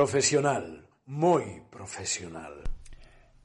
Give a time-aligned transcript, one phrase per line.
[0.00, 2.64] Profesional, moi profesional.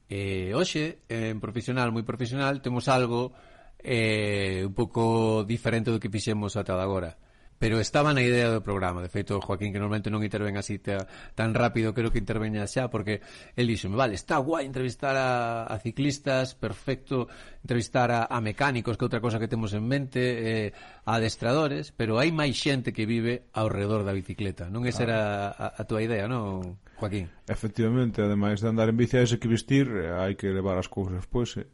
[0.08, 3.36] E hoxe, en profesional, moi profesional, temos algo
[3.76, 7.20] eh, un pouco diferente do que fixemos ata agora
[7.58, 9.00] pero estaba na idea do programa.
[9.00, 12.92] De feito Joaquín que normalmente non interven así ta, tan rápido creo que interveña xa
[12.92, 13.24] porque
[13.56, 17.28] el dixo, vale está guai entrevistar a, a ciclistas perfecto
[17.64, 20.68] entrevistar a, a mecánicos que outra cosa que temos en mente eh,
[21.08, 24.68] a adestradores pero hai máis xente que vive ao redor da bicicleta.
[24.68, 27.32] Non esa era a, a tua idea non Joaquín?
[27.48, 31.24] Efectivamente ademais de andar en bici hai que vestir eh, hai que levar as cousas
[31.24, 31.64] pois eh,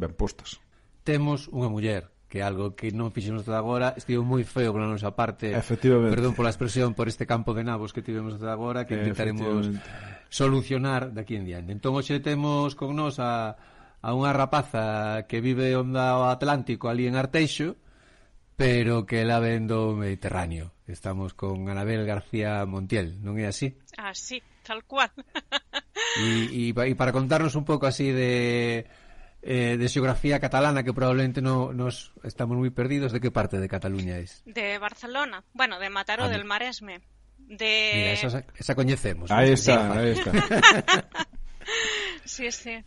[0.00, 0.56] ben postas.
[1.04, 3.94] Temos unha muller que algo que non fixemos até agora.
[3.94, 5.54] Estivo moi feo pola nosa parte.
[5.54, 9.70] Perdón pola expresión por este campo de nabos que tivemos até agora que intentaremos
[10.28, 11.70] solucionar daqui en diante.
[11.70, 13.54] Entón hoxe temos con nos a,
[14.02, 17.78] a unha rapaza que vive onda o Atlántico ali en Arteixo
[18.56, 20.72] pero que la ven do Mediterráneo.
[20.88, 23.76] Estamos con Anabel García Montiel non é así?
[24.00, 25.12] Ah, así, tal cual.
[26.16, 28.88] E, e, e para contarnos un pouco así de
[29.46, 33.14] eh, de xeografía catalana que probablemente no, nos estamos moi perdidos.
[33.14, 34.42] De que parte de Cataluña es?
[34.42, 35.46] De Barcelona.
[35.54, 36.98] Bueno, de Mataró ah, del Maresme.
[37.38, 37.94] De...
[37.94, 39.30] Mira, esa, esa coñecemos.
[39.30, 40.34] Ahí está, ahí está.
[42.26, 42.82] sí, sí.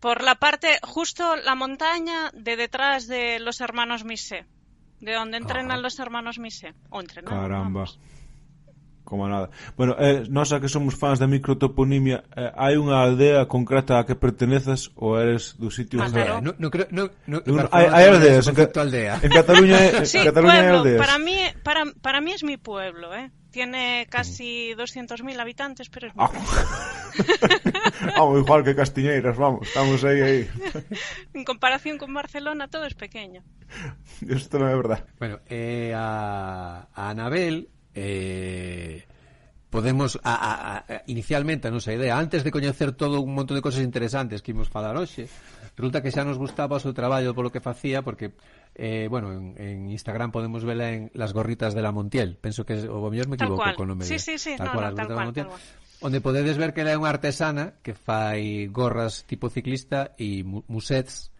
[0.00, 4.46] Por la parte, justo la montaña de detrás de los hermanos Mise.
[4.98, 5.82] De donde entrenan Ajá.
[5.82, 6.72] los hermanos Mise.
[6.88, 7.84] O entrenan, Caramba.
[7.84, 8.00] Vamos
[9.12, 9.50] como nada.
[9.76, 14.08] Bueno, eh, nós a que somos fans da microtoponimia, eh, hai unha aldea concreta a
[14.08, 16.40] que pertenezas ou eres do sitio ah, claro.
[16.40, 19.20] no, no creo, no, no, no, hai, hai aldeas en, ca aldea.
[19.20, 21.00] en Cataluña, en sí, Cataluña pueblo, hai aldeas.
[21.04, 23.28] Para mí, para, para mí es mi pueblo, eh.
[23.52, 26.32] Tiene casi 200.000 habitantes, pero es muy ah.
[28.16, 30.48] Vamos, ah, igual que Castiñeiras, vamos, estamos aí, aí.
[31.36, 33.44] en comparación con Barcelona, todo es pequeño.
[34.24, 35.04] Esto no es verdad.
[35.20, 39.04] Bueno, eh, a, a Anabel eh,
[39.72, 43.64] podemos a, a, a, inicialmente a nosa idea antes de coñecer todo un montón de
[43.64, 45.32] cosas interesantes que imos falar hoxe
[45.72, 48.36] resulta que xa nos gustaba o seu traballo polo que facía porque
[48.76, 52.84] eh, bueno, en, en Instagram podemos vela en Las gorritas de la Montiel penso que
[52.84, 54.04] o mellor me equivoco con o nome.
[54.04, 55.64] sí, sí, sí, tal no, cual, no, tal cual, Montiel, tal cual.
[56.04, 61.31] onde podedes ver que ela é unha artesana que fai gorras tipo ciclista e musets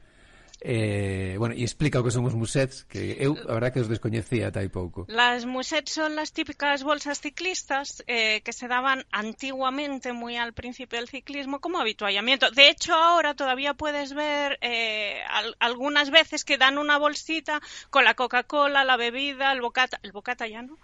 [0.64, 4.54] Eh, bueno, y explica o que son os musets, que eu, verdad que os descoñecía
[4.54, 5.10] tai pouco.
[5.10, 11.02] Las musets son las típicas bolsas ciclistas eh, que se daban antiguamente, muy al principio
[11.02, 12.52] del ciclismo, como habituallamiento.
[12.52, 18.04] De hecho, ahora todavía puedes ver eh, al, algunas veces que dan una bolsita con
[18.04, 20.78] la Coca-Cola, la bebida, el bocata, el bocata ya no,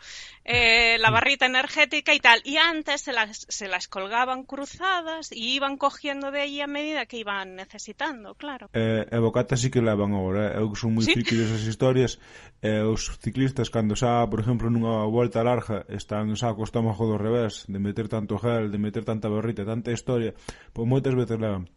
[0.50, 2.41] eh, la barrita energética y tal.
[2.42, 7.04] Y antes se las, se las colgaban cruzadas y iban cogiendo de ahí a medida
[7.04, 8.70] que iban necesitando, claro.
[8.72, 10.56] Eh, e bocata sí que levan agora.
[10.56, 10.64] Eh?
[10.64, 11.12] Eu son moi ¿Sí?
[11.12, 12.16] friki desas historias.
[12.64, 17.20] Eh, os ciclistas, cando xa, por exemplo, nunha volta larga, están xa co estómago do
[17.20, 20.32] revés, de meter tanto gel, de meter tanta barrita, tanta historia,
[20.72, 21.69] pois moitas veces levan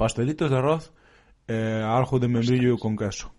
[0.00, 0.88] pastelitos de arroz,
[1.52, 3.36] eh, algo de membrillo con queso.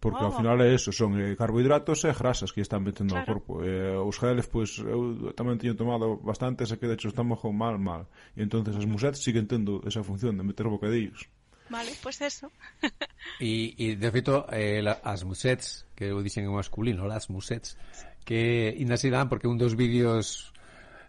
[0.00, 0.28] Porque oh.
[0.28, 3.24] ao ah, final é eso, son eh, carbohidratos e grasas que están metendo claro.
[3.24, 3.52] ao corpo.
[3.64, 7.56] Eh, os geles, pois, eu tamén teño tomado bastantes e que, de hecho, estamos con
[7.56, 8.06] mal, mal.
[8.36, 11.28] E entonces as musetes siguen tendo esa función de meter bocadillos.
[11.68, 12.52] Vale, pois pues eso.
[13.40, 17.74] e, e, de feito, eh, la, as musets, que eu dixen en masculino, las musets,
[18.22, 20.52] que ainda se dan porque un dos vídeos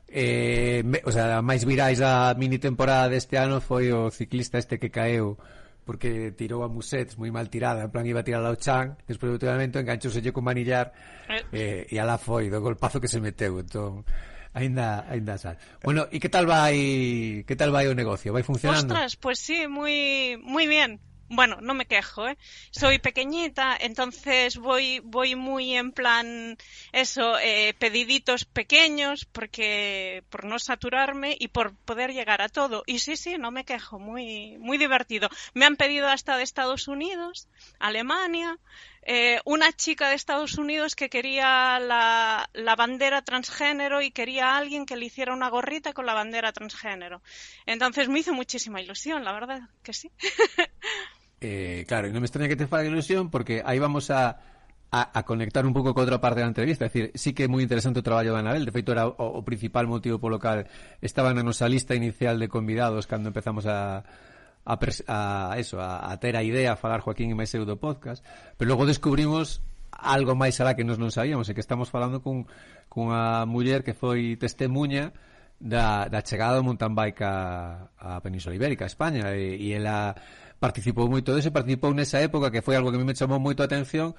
[0.07, 4.79] eh, me, o sea, máis virais da mini temporada deste ano foi o ciclista este
[4.79, 5.35] que caeu
[5.87, 9.31] porque tirou a Musets moi mal tirada, en plan iba a tirar ao chan, despois
[9.31, 10.91] do tiramiento enganchouselle con manillar
[11.31, 14.03] eh, eh e ala foi do golpazo que se meteu, entón
[14.57, 15.55] Ainda, ainda sal.
[15.83, 18.33] Bueno, e que tal vai, que tal vai o negocio?
[18.33, 18.89] Vai funcionando?
[18.89, 20.97] Ostras, pues sí, moi moi bien.
[21.29, 22.37] Bueno, no me quejo, ¿eh?
[22.71, 26.57] Soy pequeñita, entonces voy, voy muy en plan,
[26.93, 32.83] eso, eh, pediditos pequeños, porque, por no saturarme y por poder llegar a todo.
[32.85, 35.29] Y sí, sí, no me quejo, muy, muy divertido.
[35.53, 38.57] Me han pedido hasta de Estados Unidos, Alemania,
[39.09, 44.57] eh, una chica de Estados Unidos que quería la, la, bandera transgénero y quería a
[44.57, 47.21] alguien que le hiciera una gorrita con la bandera transgénero.
[47.65, 50.11] Entonces me hizo muchísima ilusión, la verdad que sí.
[51.39, 54.39] Eh, claro, y no me extraña que te haga ilusión porque ahí vamos a,
[54.91, 57.51] a, a, conectar un pouco con outra parte da entrevista, é dicir, sí que é
[57.51, 60.65] moi interesante o traballo de Anabel, de feito era o, o principal motivo polo cal
[61.03, 64.01] estaba na nosa lista inicial de convidados cando empezamos a
[64.67, 64.75] a,
[65.53, 68.25] a eso, a, a ter a idea a falar Joaquín e máis eu do podcast,
[68.57, 69.61] pero logo descubrimos
[69.91, 72.49] algo máis alá que nos non sabíamos, e que estamos falando con
[72.89, 75.13] cunha muller que foi testemunha
[75.59, 80.15] da, da chegada do mountain bike a, a Península Ibérica, a España e, e ela
[80.59, 84.13] participou moito dese, participou nesa época que foi algo que me chamou moito a atención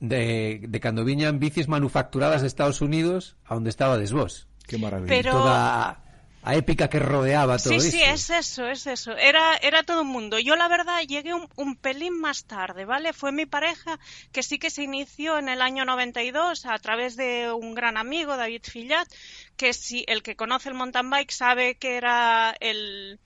[0.00, 4.46] de, de cando viñan bicis manufacturadas de Estados Unidos a onde estaba desvós.
[4.66, 5.10] Que maravilla.
[5.10, 5.32] Pero...
[5.32, 6.03] Toda
[6.46, 7.90] a épica que rodeaba todo Sí, eso.
[7.96, 9.16] sí, es eso, es eso.
[9.16, 10.38] Era, era todo un mundo.
[10.38, 13.14] Yo, la verdad, llegué un, un pelín más tarde, ¿vale?
[13.14, 13.98] Fue mi pareja
[14.30, 18.36] que sí que se inició en el año 92 a través de un gran amigo,
[18.36, 19.08] David Fillat,
[19.56, 23.18] que si el que conoce el mountain bike sabe que era el,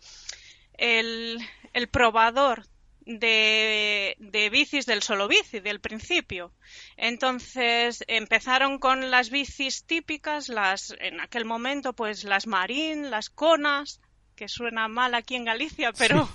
[0.74, 1.38] el,
[1.72, 2.64] el probador
[3.08, 6.52] de, de bicis del solo bici, del principio.
[6.96, 14.00] Entonces empezaron con las bicis típicas, las en aquel momento pues las Marín, las Conas,
[14.36, 16.28] que suena mal aquí en Galicia, pero,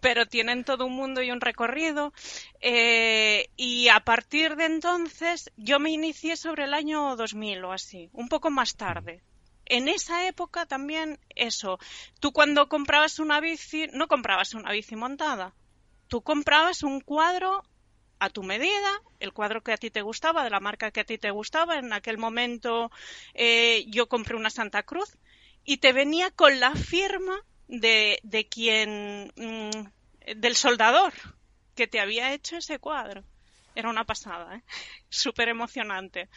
[0.00, 2.12] pero tienen todo un mundo y un recorrido.
[2.60, 8.10] Eh, y a partir de entonces yo me inicié sobre el año 2000 o así,
[8.12, 9.22] un poco más tarde.
[9.64, 11.78] En esa época también eso,
[12.20, 15.54] tú cuando comprabas una bici, no comprabas una bici montada,
[16.12, 17.62] tú comprabas un cuadro
[18.18, 21.04] a tu medida, el cuadro que a ti te gustaba, de la marca que a
[21.04, 21.78] ti te gustaba.
[21.78, 22.90] En aquel momento
[23.32, 25.16] eh, yo compré una Santa Cruz
[25.64, 29.86] y te venía con la firma de, de quien, mmm,
[30.36, 31.14] del soldador
[31.74, 33.24] que te había hecho ese cuadro.
[33.74, 34.62] Era una pasada, ¿eh?
[35.08, 36.28] súper emocionante.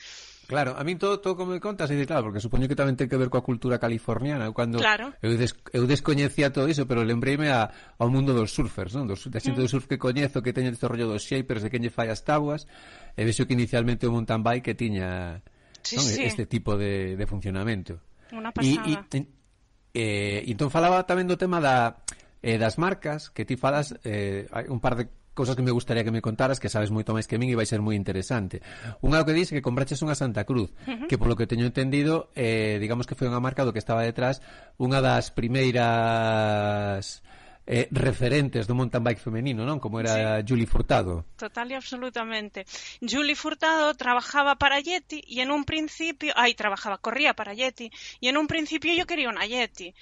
[0.48, 3.10] Claro, a mí todo, todo como me contas, dices, claro, porque supoño que tamén ten
[3.10, 4.46] que ver coa cultura californiana.
[4.46, 5.10] Eu cando claro.
[5.20, 9.10] eu, des, eu descoñecía todo iso, pero lembrei-me ao mundo dos surfers, non?
[9.10, 9.66] Dos, da xente mm.
[9.66, 12.22] do surf que coñezo, que teñen este rollo dos shapers, de quen lle fai as
[12.22, 12.70] tabuas,
[13.18, 15.42] e vexo que inicialmente o mountain bike que tiña
[15.82, 16.06] sí, non?
[16.06, 16.22] Sí.
[16.22, 18.06] este tipo de, de funcionamento.
[18.30, 18.86] Una pasada.
[18.86, 22.06] E, e, e entón falaba tamén do tema da,
[22.46, 26.16] eh, das marcas, que ti falas eh, un par de cousas que me gustaría que
[26.16, 28.64] me contaras que sabes moito máis que min e vai ser moi interesante.
[29.04, 31.08] Unha que dice que compraches unha Santa Cruz, uh -huh.
[31.12, 34.40] que polo que teño entendido, eh, digamos que foi unha marca do que estaba detrás
[34.80, 37.22] unha das primeiras
[37.68, 39.82] eh, referentes do mountain bike femenino, non?
[39.82, 40.46] Como era sí.
[40.46, 41.26] Julie Furtado.
[41.36, 42.66] Total e absolutamente.
[43.02, 47.90] Julie Furtado trabajaba para Yeti e en un principio, aí trabajaba, corría para Yeti
[48.22, 49.98] e en un principio yo quería unha Yeti,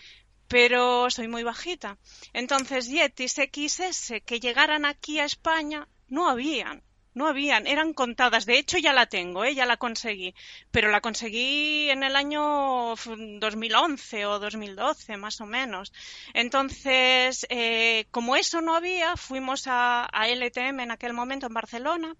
[0.54, 1.98] pero soy muy bajita.
[2.32, 6.84] Entonces, Yetis XS que llegaran aquí a España no habían.
[7.16, 8.46] No habían, eran contadas.
[8.46, 9.54] De hecho, ya la tengo, ¿eh?
[9.54, 10.34] ya la conseguí.
[10.72, 12.96] Pero la conseguí en el año
[13.40, 15.94] 2011 o 2012, más o menos.
[16.34, 22.16] Entonces, eh, como eso no había, fuimos a, a, LTM en aquel momento en Barcelona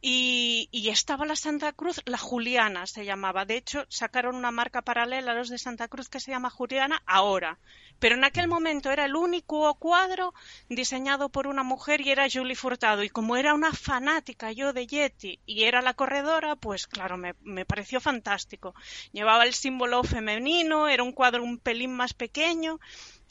[0.00, 3.44] y, y, estaba la Santa Cruz, la Juliana se llamaba.
[3.44, 7.02] De hecho, sacaron una marca paralela a los de Santa Cruz que se llama Juliana
[7.06, 7.58] ahora.
[7.98, 10.34] Pero en aquel momento era el único cuadro
[10.68, 13.02] diseñado por una mujer y era Julie Furtado.
[13.02, 17.34] Y como era una fanática yo de Yeti y era la corredora, pues claro, me,
[17.42, 18.74] me pareció fantástico.
[19.12, 22.78] Llevaba el símbolo femenino, era un cuadro un pelín más pequeño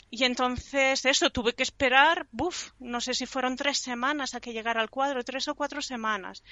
[0.10, 4.54] y entonces eso, tuve que esperar, buf, no sé si fueron tres semanas a que
[4.54, 6.44] llegara al cuadro, tres o cuatro semanas.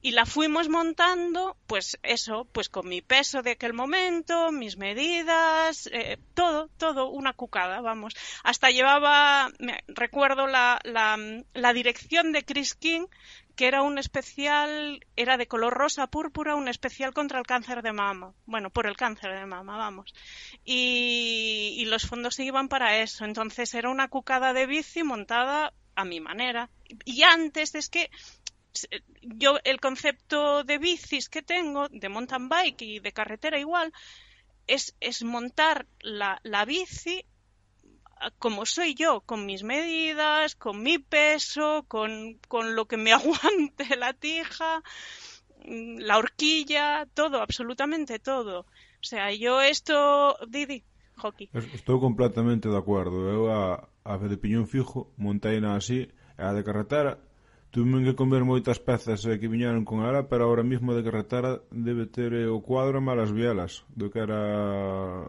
[0.00, 5.88] Y la fuimos montando, pues eso, pues con mi peso de aquel momento, mis medidas,
[5.92, 8.14] eh, todo, todo, una cucada, vamos.
[8.44, 11.18] Hasta llevaba, me, recuerdo la, la,
[11.52, 13.06] la dirección de Chris King,
[13.56, 17.92] que era un especial, era de color rosa púrpura, un especial contra el cáncer de
[17.92, 18.34] mama.
[18.46, 20.14] Bueno, por el cáncer de mama, vamos.
[20.64, 23.24] Y, los fondos se iban para eso.
[23.24, 26.70] Entonces era una cucada de bici montada a mi manera.
[27.04, 28.10] Y antes es que
[29.22, 33.92] yo el concepto de bicis que tengo, de mountain bike y de carretera igual,
[34.66, 37.24] es, es montar la, la bici
[38.38, 43.96] como soy yo, con mis medidas, con mi peso, con, con lo que me aguante
[43.96, 44.82] la tija,
[45.64, 48.60] la horquilla, todo, absolutamente todo.
[48.60, 50.84] O sea, yo esto, Didi,
[51.16, 51.48] hockey.
[51.52, 53.28] Estou completamente de acordo.
[53.28, 57.16] Eu a, a de piñón fijo montei na así, a de carretera
[57.70, 61.62] Tiven que comer moitas pezas e que viñeron con ela, pero agora mismo de carretera
[61.70, 64.42] debe ter eh, o cuadro a malas bielas do que era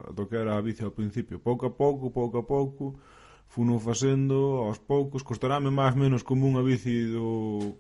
[0.10, 1.38] do que era a bici ao principio.
[1.38, 2.98] Pouco a pouco, pouco a pouco,
[3.46, 7.78] funo facendo aos poucos, costarame máis menos como unha bici do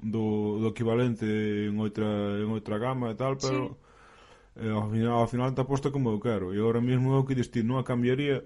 [0.00, 1.28] do, do equivalente
[1.68, 3.76] en outra en outra gama e tal, pero
[4.56, 4.64] sí.
[4.64, 6.56] eh, ao final ao final te aposta como eu quero.
[6.56, 8.40] E agora mesmo é o que destino a cambiaría.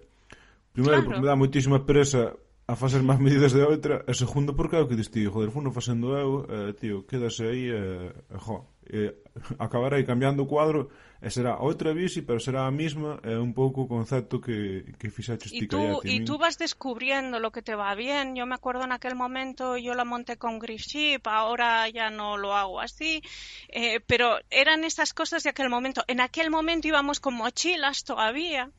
[0.75, 1.07] Primeiro claro.
[1.07, 2.35] porque me dá moitísima presa
[2.69, 5.55] a facer máis medidas de outra e segundo porque é o que dis tío joder,
[5.55, 8.11] funo facendo eu eh, tío, quedase aí eh,
[8.43, 9.15] jo, eh,
[9.59, 10.91] acabarei cambiando o cuadro
[11.23, 14.83] e será outra bici pero será a mesma é eh, un pouco o concepto que,
[14.99, 18.35] que fixaches ti tú, e tú vas descubriendo lo que te va bien.
[18.35, 22.37] Yo me acuerdo en aquel momento yo la monté con grip ship ahora ya no
[22.37, 23.23] lo hago así
[23.71, 26.03] eh, pero eran esas cosas de aquel momento.
[26.09, 28.75] En aquel momento íbamos con mochilas todavía.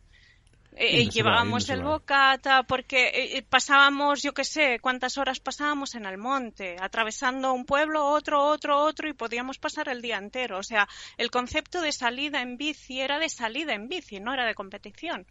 [0.80, 6.20] Eh, llevábamos el bocata porque eh, pasábamos, yo qué sé, cuántas horas pasábamos en el
[6.20, 10.60] monte, atravesando un pueblo, otro, otro, otro y podíamos pasar el día entero.
[10.60, 14.46] O sea, el concepto de salida en bici era de salida en bici, no era
[14.46, 15.26] de competición.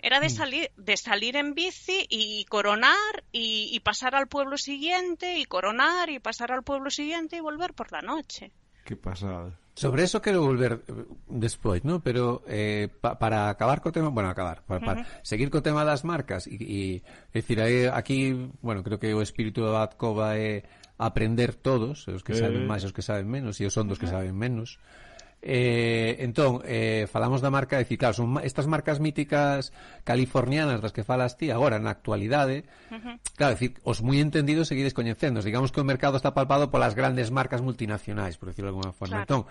[0.00, 0.30] Era de mm.
[0.30, 6.08] salir, de salir en bici y coronar y, y pasar al pueblo siguiente y coronar
[6.08, 8.52] y pasar al pueblo siguiente y volver por la noche.
[8.84, 9.58] Qué pasada.
[9.78, 12.02] Sobre eso quero volver eh, despois, ¿no?
[12.02, 15.22] pero eh, pa, para acabar co tema, bueno, acabar, para, para uh -huh.
[15.22, 16.82] seguir co tema das marcas e, e
[17.30, 20.60] decir, aí, aquí, bueno, creo que o espírito da Batcova é eh,
[20.98, 22.42] aprender todos, os que eh.
[22.42, 24.82] saben máis, os que saben menos, e os son dos que saben menos,
[25.40, 29.70] Eh, entón, eh, falamos da marca, decir, claro, son estas marcas míticas
[30.02, 33.14] californianas das que falas ti agora na actualidade, uh -huh.
[33.38, 37.30] claro, decir, os moi entendidos seguides coñecendo, digamos que o mercado está palpado polas grandes
[37.30, 39.22] marcas multinacionais, por decirlo de alguna forma.
[39.22, 39.26] Claro.
[39.30, 39.42] Entón,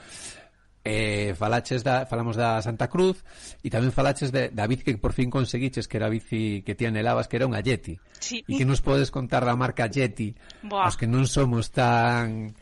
[0.88, 3.24] eh, falaches da, falamos da Santa Cruz
[3.60, 6.79] e tamén falaches de, da bici que por fin conseguiches que era a bici que
[6.79, 8.39] ti anhelabas que era unha Yeti sí.
[8.48, 10.32] e que nos podes contar da marca Yeti
[10.63, 10.88] Boa.
[10.88, 12.56] os que non somos tan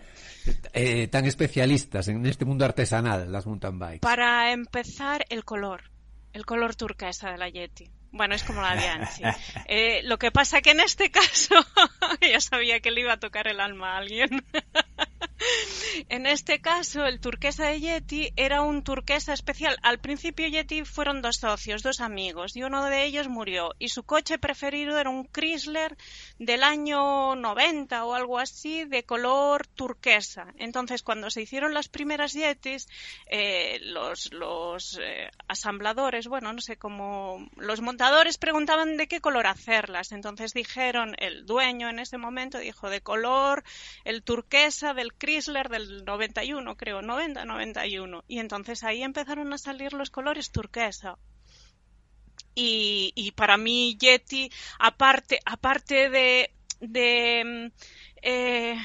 [0.74, 4.00] eh, tan especialistas en este mundo artesanal, las mountain bikes?
[4.00, 5.92] Para empezar, el color.
[6.34, 7.90] El color turquesa de la Yeti.
[8.12, 9.24] Bueno, es como la de Anchi.
[9.68, 11.56] Eh, lo que pasa que en este caso,
[12.22, 14.46] ya sabía que le iba a tocar el alma a alguien.
[16.10, 19.78] En este caso, el turquesa de Yeti era un turquesa especial.
[19.82, 23.74] Al principio Yeti fueron dos socios, dos amigos, y uno de ellos murió.
[23.80, 25.96] Y su coche preferido era un Chrysler
[26.40, 30.48] del año 90 o algo así, de color turquesa.
[30.58, 32.88] Entonces, cuando se hicieron las primeras Yetis,
[33.28, 40.12] eh, los, eh, asambladores, bueno, no sé cómo, los montadores preguntaban de qué color hacerlas.
[40.12, 43.64] Entonces dijeron, el dueño en ese momento dijo de color,
[44.04, 48.24] el turquesa del Chrysler del 91, creo, 90-91.
[48.28, 51.18] Y entonces ahí empezaron a salir los colores turquesa.
[52.54, 54.50] Y, y para mí Yeti,
[54.80, 57.72] aparte, aparte de, de
[58.22, 58.78] eh,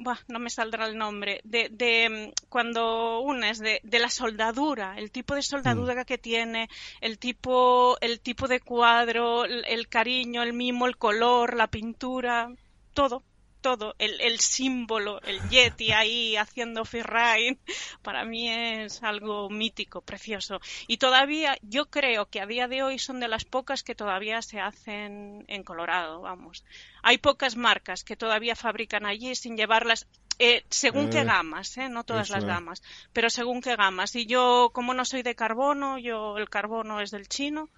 [0.00, 5.10] Buah, no me saldrá el nombre, de, de cuando unes de, de, la soldadura, el
[5.10, 6.04] tipo de soldadura mm.
[6.04, 6.68] que tiene,
[7.00, 12.48] el tipo, el tipo de cuadro, el, el, cariño, el mimo, el color, la pintura,
[12.94, 13.24] todo
[13.68, 17.58] todo, el, el símbolo, el Yeti ahí haciendo freeride,
[18.02, 20.58] para mí es algo mítico, precioso.
[20.86, 24.40] Y todavía, yo creo que a día de hoy son de las pocas que todavía
[24.40, 26.64] se hacen en Colorado, vamos.
[27.02, 30.06] Hay pocas marcas que todavía fabrican allí sin llevarlas
[30.38, 31.90] eh, según eh, qué gamas, ¿eh?
[31.90, 32.82] no todas las gamas,
[33.12, 34.16] pero según qué gamas.
[34.16, 37.68] Y yo, como no soy de carbono, yo el carbono es del chino.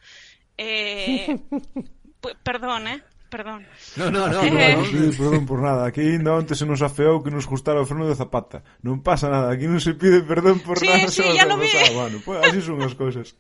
[0.57, 1.41] Eh,
[2.45, 3.03] perdón, ¿eh?
[3.31, 3.65] perdón.
[3.95, 5.87] No, no, no, no, non perdón por nada.
[5.87, 8.67] Aquí ainda onte se nos afeou que nos gustara o freno de zapata.
[8.83, 11.07] Non pasa nada, aquí non se pide perdón por sí, nada.
[11.07, 11.71] Sí, sí, ya lo vi.
[11.95, 13.39] Bueno, pues, así son as cousas.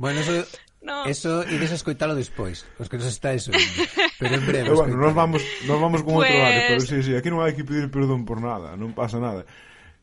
[0.00, 0.32] Bueno, eso
[0.86, 1.04] No.
[1.04, 3.50] Eso ides a escoitalo despois, os que nos está eso.
[4.20, 4.70] Pero en breve.
[4.70, 6.30] Pero bueno, nos vamos, nos vamos con pues...
[6.30, 9.18] outro lado, pero sí, sí, aquí non hai que pedir perdón por nada, non pasa
[9.18, 9.42] nada.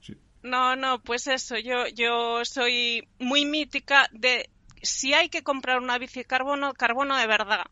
[0.03, 0.11] Sí.
[0.43, 4.51] No, no, pues eso, yo yo soy muy mítica de
[4.83, 7.63] si hay que comprar una bici carbono, carbono de verdad.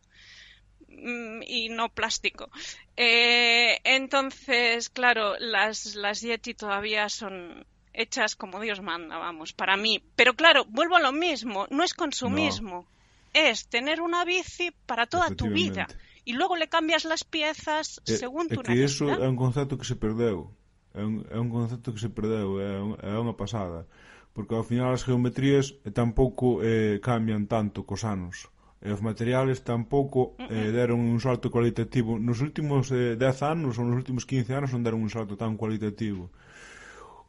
[0.98, 2.50] Mm, y no plástico.
[2.96, 10.04] Eh, entonces, claro, las, las Yeti todavía son hechas como Dios manda, vamos, para mí.
[10.16, 12.88] Pero claro, vuelvo a lo mismo, no es consumismo, no.
[13.34, 15.88] es tener una bici para toda tu vida.
[16.24, 19.18] Y luego le cambias las piezas eh, según tu é que necesidad.
[19.18, 20.54] Iso é un concepto que se perdeu.
[20.94, 23.90] É un, é un concepto que se perdeu, é, un, é unha pasada.
[24.36, 30.34] Porque ao final as geometrías tampouco eh, cambian tanto cos anos e os materiales tampouco
[30.50, 32.18] eh, deron un salto cualitativo.
[32.18, 35.54] Nos últimos eh, 10 anos ou nos últimos 15 anos non deron un salto tan
[35.54, 36.34] cualitativo.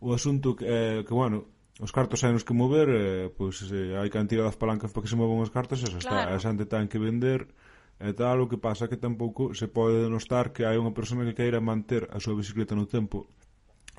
[0.01, 1.45] O asunto que, eh, que bueno,
[1.77, 5.13] os cartos hai nos que mover, eh, pois eh, hai cantidad das palancas para que
[5.13, 6.01] se movan os cartos, e xa claro.
[6.01, 7.45] está, a xente ten que vender
[8.01, 11.37] e tal, o que pasa que tampouco se pode denostar que hai unha persona que
[11.37, 13.29] queira manter a súa bicicleta no tempo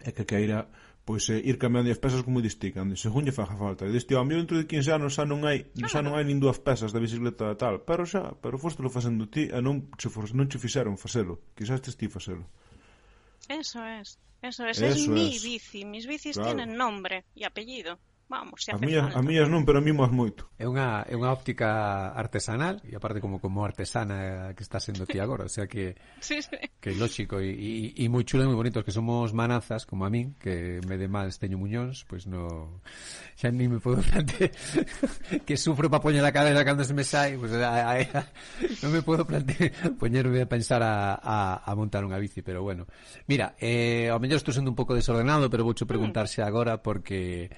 [0.01, 0.67] e que queira
[1.05, 3.83] pois eh, ir cambiando as pezas como distican, según lle faja falta.
[3.83, 5.91] E diste, ao dentro de 15 anos xa non hai, claro.
[5.91, 9.51] xa non hai nin dúas pezas da bicicleta tal, pero xa, pero fostelo facendo ti
[9.51, 12.48] e non che, for, non che fixeron facelo, quizás tes ti facelo.
[13.51, 16.55] Eso es, eso es, eso es, es mi bici, mis bicis claro.
[16.55, 18.00] tienen nombre e apellido
[18.33, 20.49] vamos, se a mías, a mías non, pero a mí moas moito.
[20.57, 25.21] É unha, é unha óptica artesanal, e aparte como como artesana que está sendo ti
[25.21, 26.57] agora, o sea que sí, sí.
[26.81, 30.09] que lógico e, e, e moi chulo e moi bonito, que somos manazas como a
[30.09, 32.81] min, que me de mal esteño muñóns, pois pues no
[33.37, 34.49] xa ni me podo plantear
[35.45, 38.21] que sufro para poñer a cadera cando se me sai, pois pues, a, a, a,
[38.81, 39.69] non me podo plantear
[40.01, 42.89] poñerme a pensar a, a, a montar unha bici, pero bueno.
[43.29, 46.31] Mira, eh, ao mellor estou sendo un pouco desordenado, pero voucho preguntar mm.
[46.33, 47.53] xa agora porque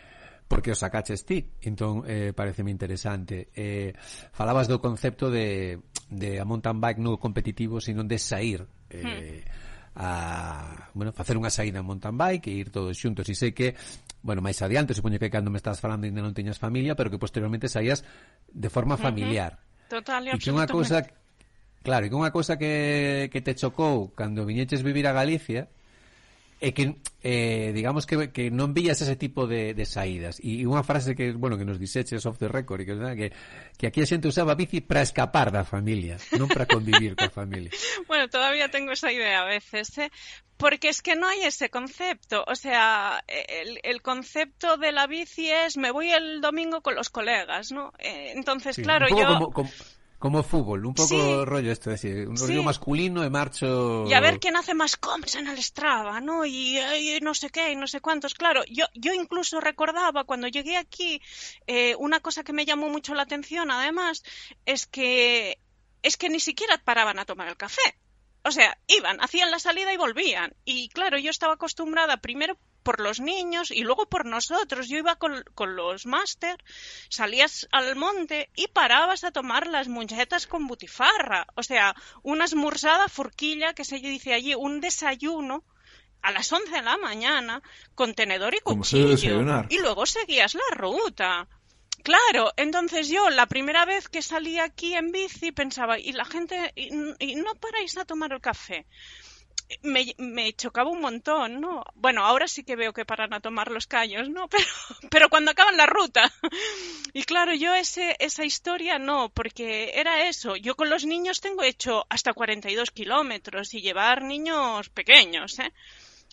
[0.48, 1.46] porque os sacaches ti.
[1.66, 3.50] Entón, eh, pareceme interesante.
[3.56, 3.94] Eh,
[4.32, 8.66] falabas do concepto de, de a mountain bike non competitivo, sino de sair.
[8.90, 13.24] Eh, hmm a, bueno, facer unha saída en mountain bike e ir todos xuntos.
[13.32, 13.80] E sei que,
[14.20, 17.16] bueno, máis adiante, supoño que cando me estás falando ainda non teñas familia, pero que
[17.16, 18.04] posteriormente saías
[18.52, 19.56] de forma familiar.
[19.56, 20.04] Uh -huh.
[20.04, 21.08] Total, e que unha cousa
[21.86, 25.70] Claro, e que unha cousa que, que te chocou cando viñeches vivir a Galicia
[26.62, 30.88] é que eh, digamos que, que non vías ese tipo de, de saídas e unha
[30.88, 33.28] frase que bueno que nos diseches off the record e que, que,
[33.76, 37.70] que aquí a xente usaba bici para escapar da familia non para convivir coa familia
[38.10, 40.10] bueno, todavía tengo esa idea a veces eh?
[40.58, 42.46] Porque es que no hay ese concepto.
[42.48, 47.10] O sea, el, el, concepto de la bici es me voy el domingo con los
[47.10, 47.92] colegas, ¿no?
[48.00, 49.28] Eh, entonces, sí, claro, yo...
[49.28, 49.70] Como, como,
[50.26, 51.46] como fútbol, un poco sí.
[51.46, 52.66] rollo esto, es decir, un rollo sí.
[52.66, 54.06] masculino de marcho...
[54.08, 56.48] Y a ver quién hace más comps en el Strava, ¿no?
[56.48, 58.34] Y, y, no sé qué, y no sé cuántos.
[58.34, 61.22] Claro, yo, yo incluso recordaba cuando llegué aquí,
[61.68, 64.24] eh, una cosa que me llamó mucho la atención, además,
[64.66, 65.60] es que,
[66.02, 67.96] es que ni siquiera paraban a tomar el café.
[68.44, 70.56] O sea, iban, hacían la salida y volvían.
[70.66, 74.88] Y claro, yo estaba acostumbrada primero por los niños y luego por nosotros.
[74.88, 76.56] Yo iba con, con los máster,
[77.10, 81.48] salías al monte y parabas a tomar las muñetas con butifarra.
[81.56, 85.64] O sea, una esmurzada furquilla que se dice allí, un desayuno
[86.22, 87.62] a las 11 de la mañana
[87.96, 89.42] con tenedor y cuchillo.
[89.70, 91.48] Y luego seguías la ruta.
[92.04, 96.72] Claro, entonces yo la primera vez que salí aquí en bici pensaba, y la gente,
[96.76, 96.90] y,
[97.20, 98.86] y no paráis a tomar el café
[99.82, 101.84] me, me, chocaba un montón, ¿no?
[101.96, 104.48] Bueno, ahora sí que veo que paran a tomar los caños, ¿no?
[104.50, 104.66] Pero,
[105.10, 106.32] pero cuando acaban la ruta.
[107.14, 110.56] Y claro, yo ese, esa historia no, porque era eso.
[110.56, 115.72] Yo con los niños tengo hecho hasta 42 kilómetros y llevar niños pequeños, ¿eh?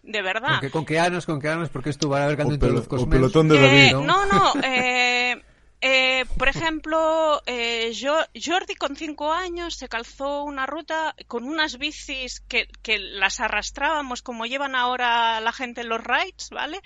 [0.03, 0.61] De verdad.
[0.73, 1.69] ¿Con qué años, con qué años?
[1.69, 3.93] Porque estuvo a ver pelotón de David, eh.
[3.93, 5.41] No, no, eh,
[5.85, 12.41] eh, por ejemplo, eh, Jordi con cinco años se calzó una ruta con unas bicis
[12.41, 16.81] que, que, las arrastrábamos como llevan ahora la gente en los rides, ¿vale?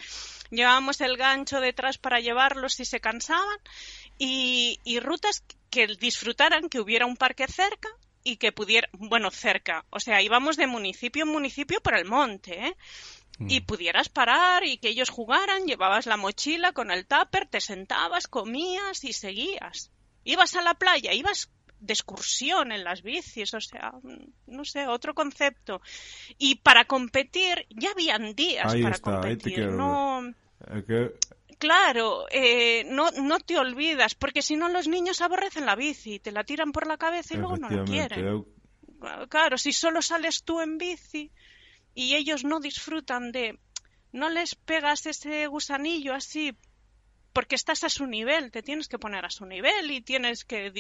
[0.51, 3.59] Llevábamos el gancho detrás para llevarlos si se cansaban
[4.17, 7.91] y, y rutas que disfrutaran que hubiera un parque cerca
[8.25, 12.67] y que pudiera, bueno, cerca, o sea, íbamos de municipio en municipio por el monte,
[12.67, 12.77] ¿eh?
[13.39, 13.67] Y mm.
[13.67, 19.05] pudieras parar y que ellos jugaran, llevabas la mochila con el tupper, te sentabas, comías
[19.05, 19.91] y seguías.
[20.25, 23.93] Ibas a la playa, ibas de excursión en las bicis, o sea,
[24.47, 25.81] no sé, otro concepto.
[26.39, 30.33] Y para competir, ya habían días para competir, no...
[31.59, 36.31] Claro, eh, no, no te olvidas, porque si no los niños aborrecen la bici, te
[36.31, 38.45] la tiran por la cabeza y luego no la quieren.
[39.29, 41.31] Claro, si solo sales tú en bici,
[41.97, 43.59] y ellos no disfrutan de...
[44.13, 46.57] No les pegas ese gusanillo así
[47.33, 50.73] porque estás a su nivel, te tienes que poner a su nivel y tienes que...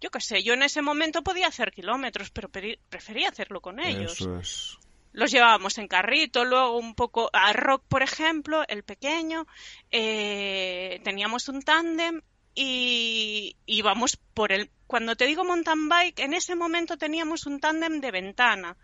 [0.00, 4.12] Yo qué sé, yo en ese momento podía hacer kilómetros, pero prefería hacerlo con ellos.
[4.12, 4.78] Eso es.
[5.12, 9.46] Los llevábamos en carrito, luego un poco a Rock, por ejemplo, el pequeño,
[9.90, 12.22] eh, teníamos un tándem
[12.54, 14.70] y íbamos por el...
[14.86, 18.76] Cuando te digo mountain bike, en ese momento teníamos un tándem de ventana.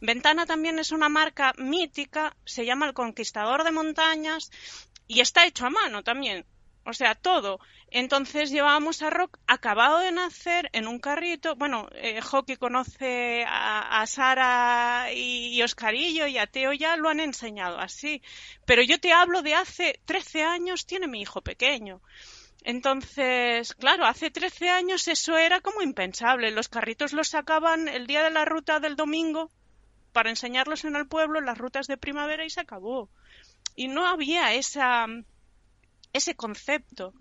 [0.00, 4.50] Ventana también es una marca mítica, se llama El Conquistador de Montañas
[5.06, 6.44] y está hecho a mano también.
[6.86, 7.60] O sea, todo.
[7.90, 11.56] Entonces llevábamos a Rock acabado de nacer en un carrito.
[11.56, 17.78] Bueno, eh, Hockey conoce a, Sara y, Oscarillo y a Teo ya lo han enseñado
[17.78, 18.20] así.
[18.66, 22.02] Pero yo te hablo de hace 13 años, tiene mi hijo pequeño.
[22.64, 26.50] Entonces, claro, hace 13 años eso era como impensable.
[26.50, 29.50] Los carritos los sacaban el día de la ruta del domingo
[30.14, 33.10] para enseñarlos en el pueblo las rutas de primavera y se acabó.
[33.74, 35.06] Y no había esa,
[36.12, 37.12] ese concepto.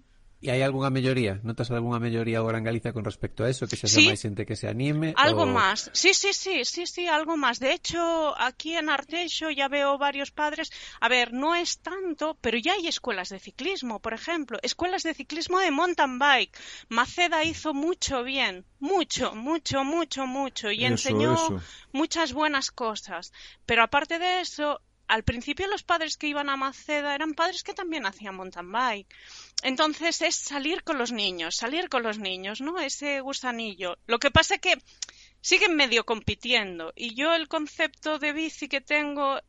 [0.43, 1.39] ¿Y hay alguna mayoría?
[1.41, 3.65] ¿Notas alguna mayoría ahora en Galicia con respecto a eso?
[3.65, 5.13] ¿Que se sí, más gente que se anime?
[5.15, 5.45] Algo o...
[5.45, 5.89] más.
[5.93, 7.61] Sí, sí, sí, sí, sí, algo más.
[7.61, 10.69] De hecho, aquí en Arteixo ya veo varios padres.
[10.99, 14.59] A ver, no es tanto, pero ya hay escuelas de ciclismo, por ejemplo.
[14.63, 16.57] Escuelas de ciclismo de mountain bike.
[16.89, 18.65] Maceda hizo mucho bien.
[18.81, 20.71] Mucho, mucho, mucho, mucho.
[20.71, 21.61] Y eso, enseñó eso.
[21.93, 23.31] muchas buenas cosas.
[23.65, 27.73] Pero aparte de eso, al principio los padres que iban a Maceda eran padres que
[27.73, 29.13] también hacían mountain bike.
[29.61, 32.79] Entonces es salir con los niños, salir con los niños, ¿no?
[32.79, 33.97] Ese gusanillo.
[34.07, 34.81] Lo que pasa es que
[35.41, 39.39] siguen medio compitiendo y yo el concepto de bici que tengo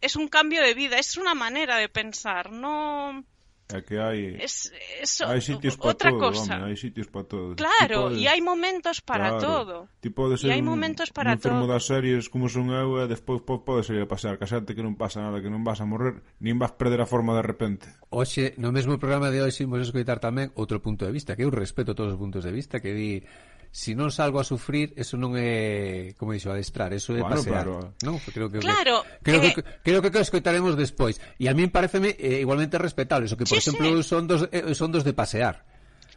[0.00, 3.24] es un cambio de vida, es una manera de pensar, no
[3.72, 6.58] É que hai es, eso, hai sitios para todo, cosa.
[6.58, 7.54] Home, hai sitios para todo.
[7.54, 9.74] Claro, e hai momentos para claro, todo.
[10.02, 13.40] Ti podes ser hai momentos para un enfermo das series como son eu e despois
[13.46, 16.20] po, podes ir a pasar, casarte que non pasa nada, que non vas a morrer,
[16.42, 17.86] nin vas perder a forma de repente.
[18.10, 21.50] Oxe, no mesmo programa de hoxe imos escoitar tamén outro punto de vista, que eu
[21.54, 23.22] respeto todos os puntos de vista, que di
[23.70, 27.62] si non salgo a sufrir, eso non é, como dixo, adestrar, eso é bueno, pasear,
[27.70, 27.94] pero...
[28.02, 28.18] non?
[28.18, 29.64] Creo que claro, creo que, eh...
[29.86, 31.22] creo que, creo que escoitaremos despois.
[31.38, 34.10] E a min pareceme eh, igualmente respetable, eso que por sí, exemplo sí.
[34.10, 35.62] son dos eh, son dos de pasear.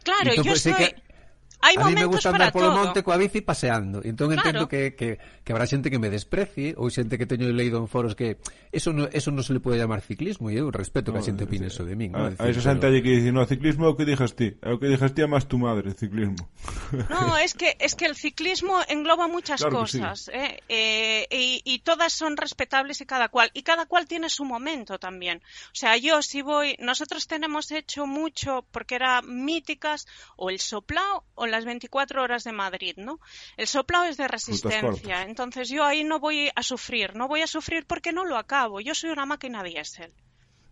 [0.02, 0.74] Claro, entón, yo pues, estoy...
[0.74, 1.03] que
[1.64, 4.04] Hai a mí me gusta andar polo monte coa bici paseando.
[4.04, 4.68] Entón entendo Claro.
[4.68, 8.12] que, que, que habrá xente que me desprecie ou xente que teño leído en foros
[8.12, 8.36] que
[8.68, 11.48] eso no, eso non se le pode llamar ciclismo e eu respeto que a xente
[11.48, 12.12] opine eso de min.
[12.12, 12.36] A, ¿no?
[12.36, 14.76] a esa xente aí que dice, no, ciclismo é o que dixas ti, é o
[14.76, 16.44] que dixas ti é máis tu madre, ciclismo.
[17.08, 19.98] No, es que, es que el ciclismo engloba muchas Claro que sí.
[19.98, 20.60] cosas ¿eh?
[20.68, 23.50] Eh, y, y todas son respetables y cada cual.
[23.54, 25.38] Y cada cual tiene su momento también.
[25.72, 31.24] O sea, yo si voy, nosotros tenemos hecho mucho porque era míticas o el soplao
[31.34, 33.20] o las 24 horas de Madrid, ¿no?
[33.56, 35.22] El soplao es de resistencia.
[35.22, 37.14] Entonces yo ahí no voy a sufrir.
[37.14, 38.80] No voy a sufrir porque no lo acabo.
[38.80, 40.12] Yo soy una máquina diésel.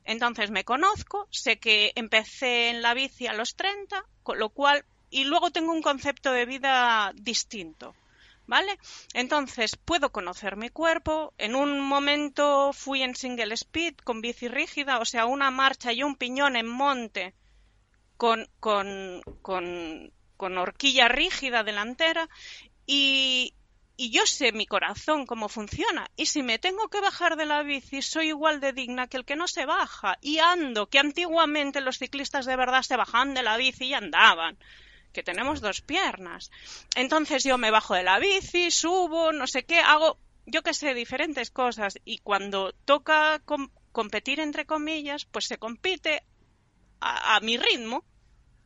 [0.04, 4.84] Entonces me conozco, sé que empecé en la bici a los 30, con lo cual,
[5.10, 7.94] y luego tengo un concepto de vida distinto.
[8.44, 8.76] ¿Vale?
[9.14, 11.32] Entonces, puedo conocer mi cuerpo.
[11.38, 16.02] En un momento fui en single speed con bici rígida, o sea, una marcha y
[16.02, 17.34] un piñón en monte
[18.22, 22.28] con, con, con, con horquilla rígida delantera
[22.84, 23.54] y,
[23.96, 26.10] y yo sé mi corazón cómo funciona.
[26.16, 29.24] Y si me tengo que bajar de la bici, soy igual de digna que el
[29.24, 30.18] que no se baja.
[30.20, 34.58] Y ando, que antiguamente los ciclistas de verdad se bajaban de la bici y andaban.
[35.12, 36.50] Que tenemos dos piernas.
[36.96, 40.92] Entonces yo me bajo de la bici, subo, no sé qué, hago, yo que sé,
[40.92, 41.94] diferentes cosas.
[42.04, 46.24] Y cuando toca com- competir, entre comillas, pues se compite
[47.00, 48.04] a mi ritmo,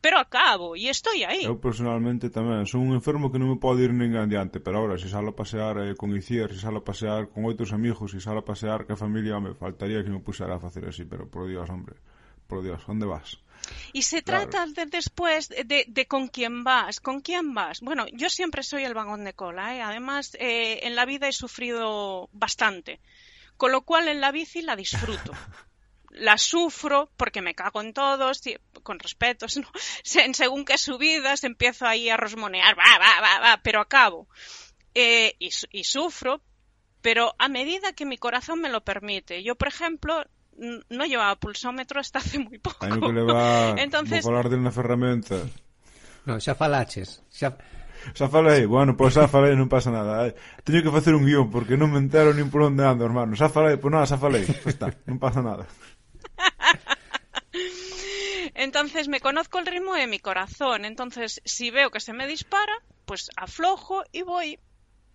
[0.07, 1.43] pero acabo y estoy ahí.
[1.43, 4.95] Eu personalmente tamén son un enfermo que non me pode ir ninguén adiante, pero ahora
[4.95, 8.23] se salo a pasear eh, con Icier, se salo a pasear con outros amigos, se
[8.23, 11.27] salo a pasear que a familia, me faltaría que me pusera a facer así, pero
[11.27, 11.99] por Dios, hombre,
[12.47, 13.35] por Dios, onde vas?
[13.91, 14.47] Y se Claro.
[14.47, 17.81] trata de después de, de- de con quién vas, con quién vas.
[17.83, 19.81] Bueno, yo siempre soy el vagón de cola, ¿eh?
[19.83, 23.01] además eh, en la vida he sufrido bastante,
[23.59, 25.33] con lo cual en la bici la disfruto.
[26.11, 28.41] La sufro porque me cago en todos,
[28.83, 29.67] con respetos, ¿no?
[30.03, 34.27] Según qué subidas empiezo ahí a rosmonear, va, va, va, va, pero acabo.
[34.95, 36.41] Eh, y, su- y sufro,
[37.01, 39.43] pero a medida que mi corazón me lo permite.
[39.43, 40.25] Yo, por ejemplo,
[40.57, 42.85] no llevaba pulsómetro hasta hace muy poco.
[42.85, 45.37] Hai que levar, Entonces, vou falar de unha ferramenta.
[46.25, 47.21] No, xa falaches.
[47.29, 47.53] Xa...
[48.13, 50.31] Xa falei, bueno, pois xa falei, non pasa nada.
[50.63, 53.35] Teño que facer un guion porque non me entero nin por onde ando, hermano.
[53.37, 54.45] Xa falei, pois nada, xa falei.
[54.47, 55.67] Xa está, non pasa nada.
[58.53, 60.85] Entonces me conozco el ritmo de mi corazón.
[60.85, 62.73] Entonces, si veo que se me dispara,
[63.05, 64.59] pues aflojo y voy.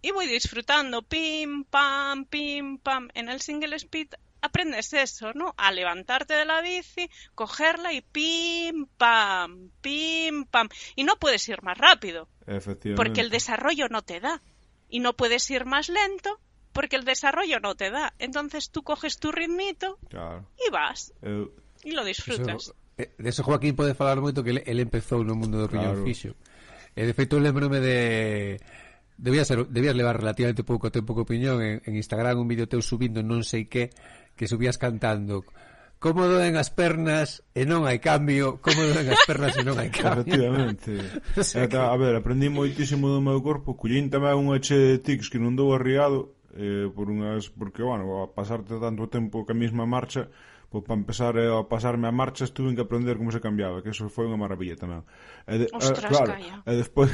[0.01, 1.03] Y voy disfrutando.
[1.03, 3.09] Pim, pam, pim, pam.
[3.15, 4.09] En el single speed
[4.41, 5.55] aprendes eso, ¿no?
[5.57, 10.69] A levantarte de la bici, cogerla y pim, pam, pim, pam.
[10.97, 12.97] Y no puedes ir más rápido, Efectivamente.
[12.97, 14.43] porque el desarrollo no te da.
[14.89, 16.39] Y no puedes ir más lento,
[16.73, 18.15] porque el desarrollo no te da.
[18.19, 20.47] Entonces tú coges tu ritmito claro.
[20.57, 21.13] y vas.
[21.23, 21.53] Eu,
[21.85, 22.69] y lo disfrutas.
[22.69, 25.69] Eso, eh, de eso Joaquín pode falar moito que ele, ele empezou no mundo do
[25.69, 25.93] claro.
[25.93, 26.33] riñón fixo.
[26.93, 28.61] E de feito lembrome de
[29.23, 32.83] Debía ser, debías levar relativamente pouco tempo que opinión en, en Instagram un vídeo teu
[32.83, 33.95] subindo non sei que
[34.35, 35.47] que subías cantando
[36.03, 39.87] como doen as pernas e non hai cambio, como doen as pernas e non hai
[39.95, 40.27] cambio.
[40.27, 40.99] Efectivamente.
[41.39, 41.79] o sea, que...
[41.79, 45.55] A ver, aprendí moitísimo do meu corpo, collín tamén unha che de tics que non
[45.55, 50.29] dou arriado, eh, por unhas porque, bueno, a pasarte tanto tempo que a mesma marcha
[50.73, 53.93] pois para empezar eh, a pasarme a marcha estuve que aprender como se cambiaba, que
[53.93, 55.05] eso foi unha maravilla tamén.
[55.45, 56.57] E de, Ostras, eh, claro, calla.
[56.65, 57.13] e despois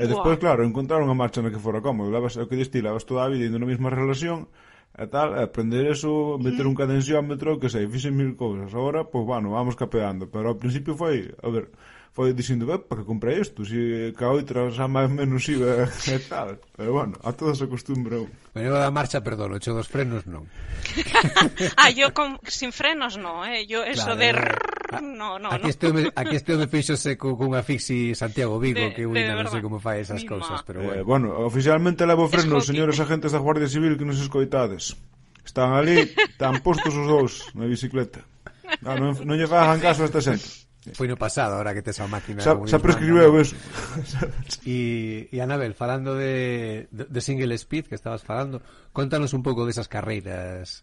[0.00, 0.56] E despois, Buah.
[0.56, 2.08] claro, encontrar unha marcha na que fora cómodo.
[2.08, 4.48] Levas, o que diste, levas toda a vida indo na mesma relación,
[4.96, 6.70] e tal, aprender eso, meter mm.
[6.72, 8.72] un cadenciómetro, que sei, fixen mil cousas.
[8.72, 10.32] Agora, pois, pues, bueno, vamos capeando.
[10.32, 11.68] Pero ao principio foi, a ver,
[12.12, 16.58] foi dicindo, para que comprei isto, se ca outra xa máis menos iba e tal.
[16.74, 18.30] Pero bueno, a todos acostumbra un.
[18.50, 20.50] Pero da marcha, perdón, o dos frenos non.
[21.78, 23.62] ah, yo con, sin frenos non, eh?
[23.62, 24.28] Yo eso claro, de...
[24.34, 25.68] Eh, a, no, no, aquí, no.
[25.70, 29.46] Este home, aquí este home fixose cu, cunha fixi Santiago Vigo de, que un non
[29.46, 31.30] sei como fai esas cousas, pero eh, bueno.
[31.30, 34.98] Eh, bueno, oficialmente levo frenos, señores agentes da Guardia Civil que nos escoitades.
[35.46, 36.10] Están ali,
[36.42, 38.26] tan postos os dous na bicicleta.
[38.82, 40.69] Ah, non, non lle fagan caso a esta xente.
[40.96, 42.40] Foi no pasado, ahora que tes a máquina.
[42.40, 43.56] Xa, xa prescribeu eso.
[44.64, 48.64] E, e Anabel, falando de, de, de single speed que estabas falando,
[48.96, 50.80] contanos un pouco desas carreiras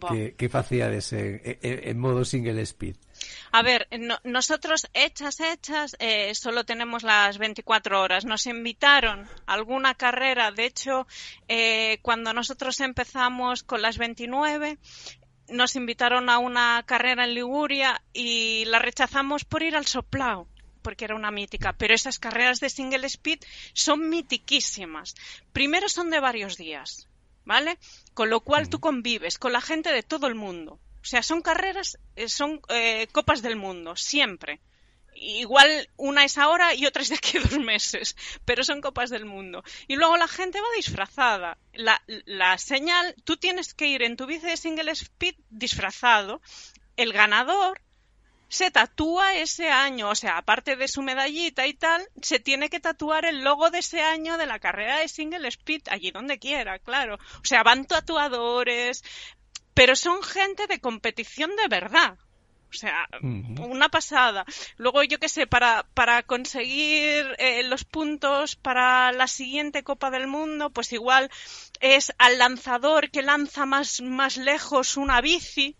[0.00, 2.96] que, que facíades en, en, en modo single speed?
[3.52, 8.24] A ver, no, nosotros hechas, hechas, eh, solo tenemos las 24 horas.
[8.24, 11.06] Nos invitaron a alguna carrera, de hecho,
[11.48, 14.78] eh, cuando nosotros empezamos con las 29,
[15.48, 20.48] nos invitaron a una carrera en Liguria y la rechazamos por ir al soplao
[20.86, 23.40] porque era una mítica, pero esas carreras de single speed
[23.72, 25.16] son mitiquísimas.
[25.52, 27.08] Primero son de varios días,
[27.44, 27.76] ¿vale?
[28.14, 30.78] Con lo cual tú convives con la gente de todo el mundo.
[31.02, 34.60] O sea, son carreras, eh, son eh, copas del mundo, siempre.
[35.18, 39.10] Igual una es ahora y otra es de aquí a dos meses, pero son copas
[39.10, 39.64] del mundo.
[39.88, 41.58] Y luego la gente va disfrazada.
[41.72, 46.40] La, la señal, tú tienes que ir en tu bici de single speed disfrazado.
[46.96, 47.80] El ganador
[48.48, 52.80] se tatúa ese año, o sea, aparte de su medallita y tal, se tiene que
[52.80, 56.78] tatuar el logo de ese año de la carrera de single speed, allí donde quiera,
[56.78, 57.16] claro.
[57.16, 59.02] O sea, van tatuadores,
[59.74, 62.18] pero son gente de competición de verdad.
[62.76, 63.70] O sea, uh -huh.
[63.76, 64.44] una pasada.
[64.76, 70.26] Luego, yo qué sé, para, para conseguir eh, los puntos para la siguiente Copa del
[70.26, 71.30] Mundo, pues igual
[71.80, 75.76] es al lanzador que lanza más, más lejos una bici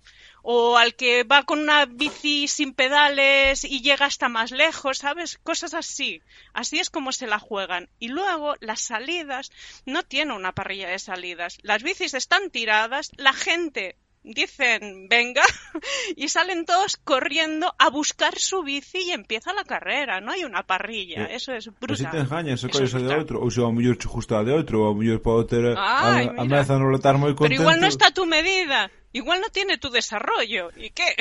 [0.49, 5.39] o al que va con una bici sin pedales y llega hasta más lejos, ¿sabes?
[5.39, 6.23] Cosas así.
[6.55, 7.89] Así es como se la juegan.
[7.99, 9.51] Y luego las salidas
[9.85, 11.59] no tiene una parrilla de salidas.
[11.63, 15.43] Las bicis están tiradas, la gente dicen venga
[16.17, 20.67] y salen todos corriendo a buscar su bici y empieza la carrera, non hai unha
[20.67, 21.95] parrilla, eh, eso es brutal.
[21.95, 24.51] Mas si te engañas, se colles de outro, ou se ao mellor che justa de
[24.51, 27.47] outro, ou ao mellor pode ter Ay, a, a meza no letar moi contento.
[27.47, 28.91] Pero igual non está tu medida.
[29.17, 30.69] Igual no tiene tu desarrollo.
[30.77, 31.17] ¿Y qué?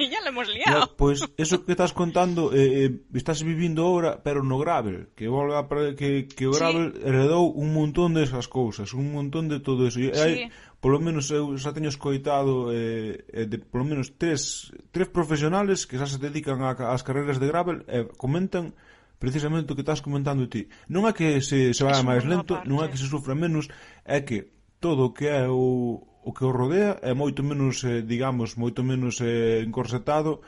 [0.10, 0.80] ya lo hemos liado.
[0.80, 5.08] No, pues eso que estás contando, eh, eh, estás vivindo ahora, pero no gravel.
[5.14, 7.00] Que a, que, que o gravel sí.
[7.04, 10.00] heredou un montón de esas cousas, un montón de todo eso.
[10.00, 10.20] E sí.
[10.20, 10.34] hai,
[10.80, 16.00] polo menos eu xa teño escoitado eh, eh, de polo menos tres, tres profesionales que
[16.00, 18.72] xa se dedican a, ás carreiras de gravel e eh, comentan
[19.20, 20.72] precisamente o que estás comentando ti.
[20.88, 22.66] Non é que se, se vaya máis lento, parte.
[22.66, 23.68] non é que se sufra menos,
[24.08, 24.48] é que
[24.80, 28.80] todo o que é o, o que o rodea é moito menos, eh, digamos, moito
[28.80, 30.40] menos eh, encorsetado,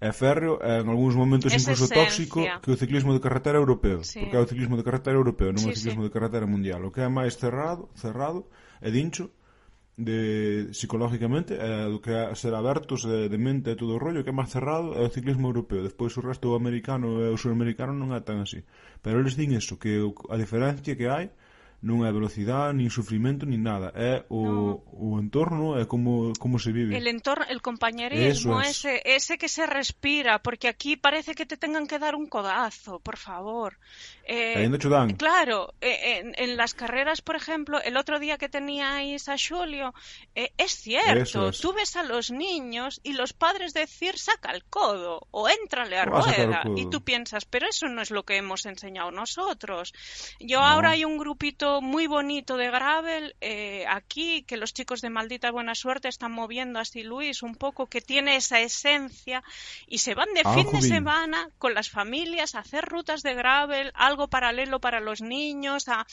[0.00, 1.98] é férreo, é en algúns momentos Esa incluso esencia.
[1.98, 4.22] tóxico que o ciclismo de carretera europeo, sí.
[4.22, 6.08] porque é o ciclismo de carretera europeo, non sí, é o ciclismo sí.
[6.08, 6.80] de carretera mundial.
[6.86, 8.46] O que é máis cerrado, cerrado,
[8.80, 9.28] é dincho,
[10.00, 14.24] de psicológicamente é do que é ser abertos de, de mente e todo o rollo
[14.24, 15.84] que é máis cerrado é o ciclismo europeo.
[15.84, 18.64] Despois o resto o americano e o suramericano non é tan así.
[19.04, 20.00] Pero eles din eso que
[20.32, 21.28] a diferencia que hai
[21.80, 23.88] non é velocidade, nin sufrimento, nin nada.
[23.96, 24.84] É o, no.
[24.92, 26.92] o entorno, é como, como se vive.
[26.92, 28.84] El entorno, el compañerismo, es.
[28.84, 33.00] ese, ese que se respira, porque aquí parece que te tengan que dar un codazo,
[33.00, 33.80] por favor.
[34.28, 35.16] Eh, dan.
[35.16, 39.94] Claro, eh, en, en, las carreras, por ejemplo, el otro día que teníais a Xulio,
[40.34, 41.60] eh, es cierto, es.
[41.60, 46.04] tú ves a los niños y los padres decir saca el codo o éntrale a
[46.04, 49.94] rueda y tú piensas, pero eso no es lo que hemos enseñado nosotros.
[50.38, 50.66] Yo no.
[50.66, 55.50] ahora hay un grupito muy bonito de gravel eh, aquí, que los chicos de Maldita
[55.52, 59.44] Buena Suerte están moviendo así Luis un poco, que tiene esa esencia
[59.86, 63.34] y se van de ah, fin de semana con las familias a hacer rutas de
[63.34, 66.06] gravel, algo paralelo para los niños, a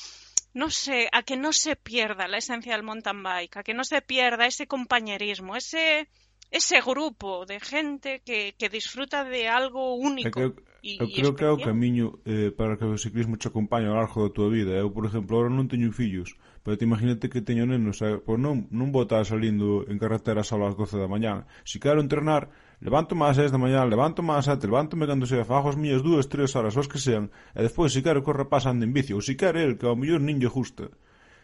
[0.54, 3.84] no sé, a que no se pierda la esencia del mountain bike, a que no
[3.84, 6.10] se pierda ese compañerismo, ese
[6.52, 10.40] ese grupo de gente que, que disfruta de algo único.
[10.40, 13.88] Eu, e, eu creo que é o camiño eh, para que o ciclismo te acompañe
[13.88, 14.72] ao largo da tua vida.
[14.72, 18.40] Eu, por exemplo, agora non teño fillos, pero te imagínate que teño nenos, eh, pois
[18.40, 21.44] non, non vou estar salindo en carreteras só ás 12 da mañá.
[21.68, 22.48] Se quero entrenar,
[22.80, 26.32] levanto máis 6 da mañá, levanto máis 7, levántome cando se fajo as miñas 2,
[26.32, 29.36] 3 horas, os que sean, e despois, se quero, corre pasando en bici, ou se
[29.36, 30.88] quero el, que ao mellor nin lle justa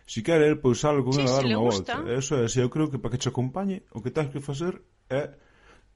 [0.06, 2.04] si quere el pois sal con sí, dar si unha volta.
[2.12, 4.84] Eso é, se eu creo que para que te acompañe, o que tens que facer
[5.08, 5.36] é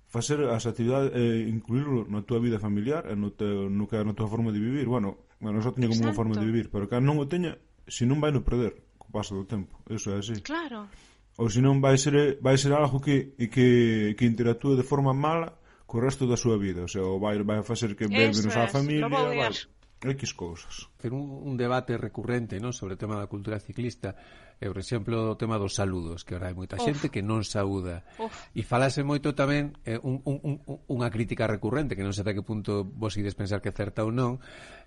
[0.08, 4.15] facer as actividades e incluirlo na tua vida familiar e no teu, no que, na
[4.15, 4.88] tua forma de vivir.
[4.88, 8.08] Bueno, bueno só teño como unha forma de vivir pero que non o teña, se
[8.08, 10.39] non vai no perder co paso do tempo, eso é así.
[10.39, 10.88] Claro.
[11.38, 15.60] Ou se non vai ser, vai ser algo que, que, que interactúe de forma mala
[15.88, 19.08] co resto da súa vida, o sea, vai, vai facer que bebe menos a familia,
[19.08, 19.52] vai,
[20.02, 20.90] X cousas.
[21.02, 24.14] Ter un, un debate recurrente non sobre o tema da cultura ciclista
[24.62, 28.06] e, por exemplo, o tema dos saludos, que ora hai moita xente que non saúda.
[28.22, 28.54] Uf.
[28.54, 30.56] E falase moito tamén eh, un, un, un,
[30.90, 34.14] unha crítica recurrente, que non sei até que punto vos ides pensar que certa ou
[34.14, 34.38] non,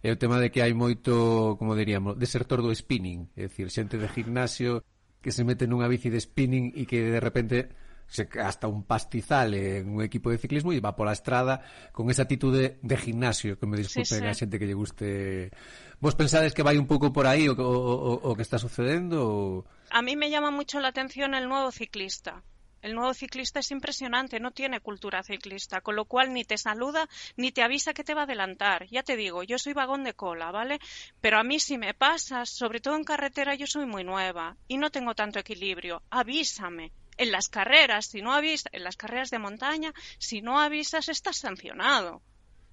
[0.03, 3.99] é o tema de que hai moito, como diríamos, desertor do spinning, é dicir, xente
[3.99, 4.87] de gimnasio
[5.19, 7.71] que se mete nunha bici de spinning e que de repente
[8.11, 11.63] se gasta un pastizal en un equipo de ciclismo e va pola estrada
[11.95, 14.27] con esa actitude de gimnasio, que me disculpen sí, sí.
[14.27, 15.55] a xente que lle guste.
[16.03, 19.17] Vos pensades que vai un pouco por aí o, o, o, o que está sucedendo?
[19.23, 19.65] O...
[19.95, 22.43] A mí me llama mucho la atención el nuevo ciclista.
[22.83, 27.09] El nuevo ciclista es impresionante, no tiene cultura ciclista, con lo cual ni te saluda
[27.37, 28.87] ni te avisa que te va a adelantar.
[28.89, 30.81] Ya te digo, yo soy vagón de cola, ¿vale?
[31.21, 34.79] Pero a mí si me pasas, sobre todo en carretera, yo soy muy nueva y
[34.79, 36.03] no tengo tanto equilibrio.
[36.11, 36.91] Avísame.
[37.25, 41.37] En las carreras, si no avisas, en las carreras de montaña, si no avisas, estás
[41.37, 42.23] sancionado.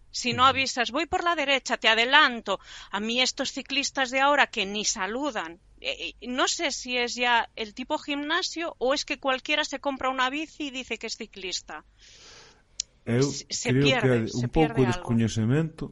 [0.10, 2.60] Si no avisas, voy por la derecha, te adelanto.
[2.92, 7.14] A mí estos ciclistas de ahora que ni saludan, eh, eh, no sé si es
[7.16, 11.08] ya el tipo gimnasio o es que cualquiera se compra una bici y dice que
[11.08, 11.84] es ciclista.
[13.06, 15.84] Eu Se creo pierde, que un pouco de descoñecemento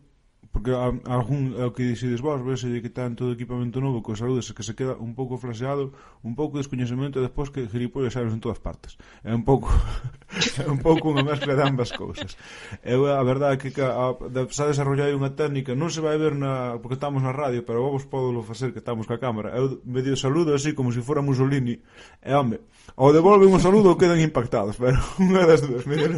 [0.56, 4.00] porque a, a algún, é o que dixides vos, vese que tan todo equipamento novo
[4.00, 5.92] co saludes, que se queda un pouco flaseado,
[6.24, 8.96] un pouco de descoñecemento e despois que gilipollas sabes en todas partes.
[9.28, 9.68] É un pouco
[10.64, 12.40] é un pouco unha mezcla de ambas cousas.
[12.88, 16.40] Eu a verdade que a, de, se ha desarrollado unha técnica, non se vai ver
[16.40, 19.52] na porque estamos na radio, pero vos podo facer que estamos ca cámara.
[19.60, 21.84] Eu medio saludo así como se si fora Mussolini.
[22.24, 22.64] E home,
[22.96, 26.16] ao devolven un saludo quedan impactados, pero unha das dúas, medio,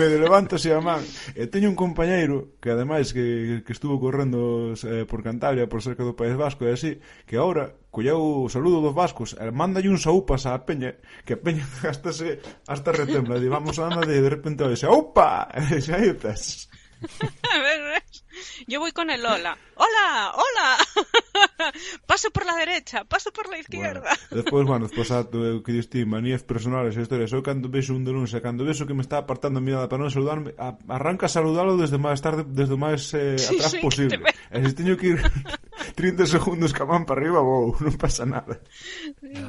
[0.00, 1.04] medio levántase a man.
[1.36, 6.06] E teño un compañeiro que ademais que que estuvo correndo eh, por Cantabria, por cerca
[6.06, 9.90] do País Vasco e así, que agora colleu o saludo dos vascos, eh, e mandalle
[9.90, 10.94] un saúpas á peña,
[11.26, 12.38] que a peña gastase
[12.70, 15.50] hasta retembla, e vamos a andar de, de repente dice, ¡Aupa!
[15.74, 16.70] E xa estás.
[18.66, 19.56] Yo voy con el hola.
[19.76, 20.32] ¡Hola!
[20.34, 20.76] ¡Hola!
[22.06, 24.10] paso por la derecha, paso por la izquierda.
[24.30, 27.32] Bueno, despois, bueno, despois há, o que diste, manías personales, e historias.
[27.32, 30.10] eu cando vexo un de cando vexo que me está apartando a mirada para non
[30.10, 33.80] saludarme, a, arranca a saludalo desde máis tarde, desde o máis eh, sí, atrás sí,
[33.84, 34.16] posible.
[34.16, 34.56] Te...
[34.56, 35.20] E se teño que ir
[36.00, 38.56] 30 segundos camán para arriba, vou, non pasa nada.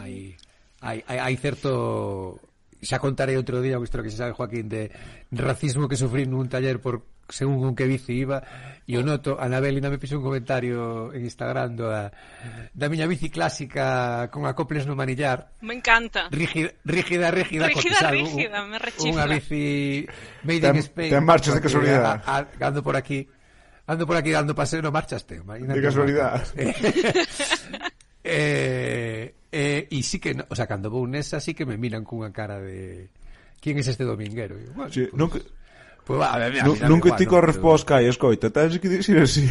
[0.03, 0.35] Ai,
[0.83, 2.41] hai, hai, hai certo
[2.81, 4.93] xa contarei outro día unha historia que se sabe Joaquín de
[5.33, 8.41] racismo que sufrí nun taller por según con que bici iba
[8.87, 13.27] e o noto, Anabel ainda me fixo un comentario en Instagram do, da miña bici
[13.27, 15.51] clásica con acoples no manillar.
[15.59, 16.31] Me encanta.
[16.31, 19.11] Rígida, rígida, rígida rígida, cotizado, rígida, un, me rechifla.
[19.11, 20.07] unha bici
[20.47, 22.23] made ten, in Spain ten marchas de casualidade
[22.63, 23.27] ando por aquí
[23.91, 25.43] ando por aquí dando paseo no marchas de
[25.83, 26.47] casualidade
[28.23, 32.03] eh, eh e sí que, no, o sea, cando vou nesa sí que me miran
[32.03, 33.09] cunha cara de
[33.59, 34.55] ¿Quién es este dominguero?
[34.75, 35.41] Bueno, Sí, pues, que,
[36.05, 37.31] pues, va, a ver, a non, mí dame non que igual, ti ¿no?
[37.31, 39.43] corres Pero- pos kai, escoita, tens que dicir así.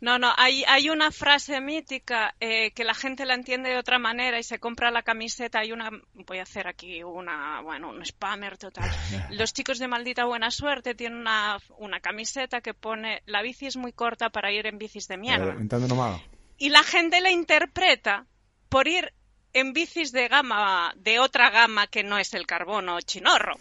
[0.00, 3.98] No, no, hay, hay una frase mítica eh, que la gente la entiende de otra
[3.98, 5.60] manera y se compra la camiseta.
[5.60, 8.88] Hay una, voy a hacer aquí una, bueno, un spammer total.
[9.30, 13.76] Los chicos de Maldita Buena Suerte tienen una, una camiseta que pone la bici es
[13.76, 15.52] muy corta para ir en bicis de mierda.
[15.52, 16.22] Eh, no.
[16.56, 18.24] Y la gente la interpreta
[18.70, 19.12] por ir
[19.52, 23.56] en bicis de gama, de otra gama que no es el carbono chinorro.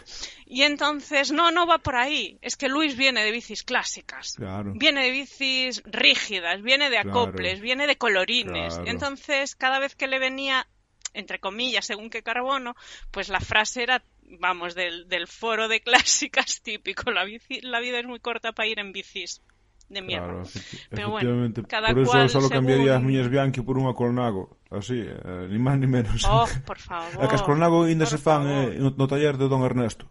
[0.45, 2.37] Y entonces, no, no va por ahí.
[2.41, 4.35] Es que Luis viene de bicis clásicas.
[4.35, 4.71] Claro.
[4.75, 7.09] Viene de bicis rígidas, viene de Claro.
[7.09, 8.75] acoples, viene de colorines.
[8.75, 8.89] Claro.
[8.89, 10.67] Entonces, cada vez que le venía,
[11.13, 12.75] entre comillas, según qué carbono,
[13.09, 17.09] pues la frase era, vamos, del, del foro de clásicas típico.
[17.11, 19.41] La, bici, la vida es muy corta para ir en bicis
[19.89, 20.28] de mierda.
[20.28, 20.43] Claro,
[20.89, 22.58] Pero bueno, cada por eso cual solo según...
[22.58, 26.21] cambiaría as miñas Bianchi por unha Colnago, así, eh, ni máis ni menos.
[26.30, 27.17] Oh, por favor.
[27.17, 30.06] A que as Colnago ainda se fan eh, no, no taller de Don Ernesto.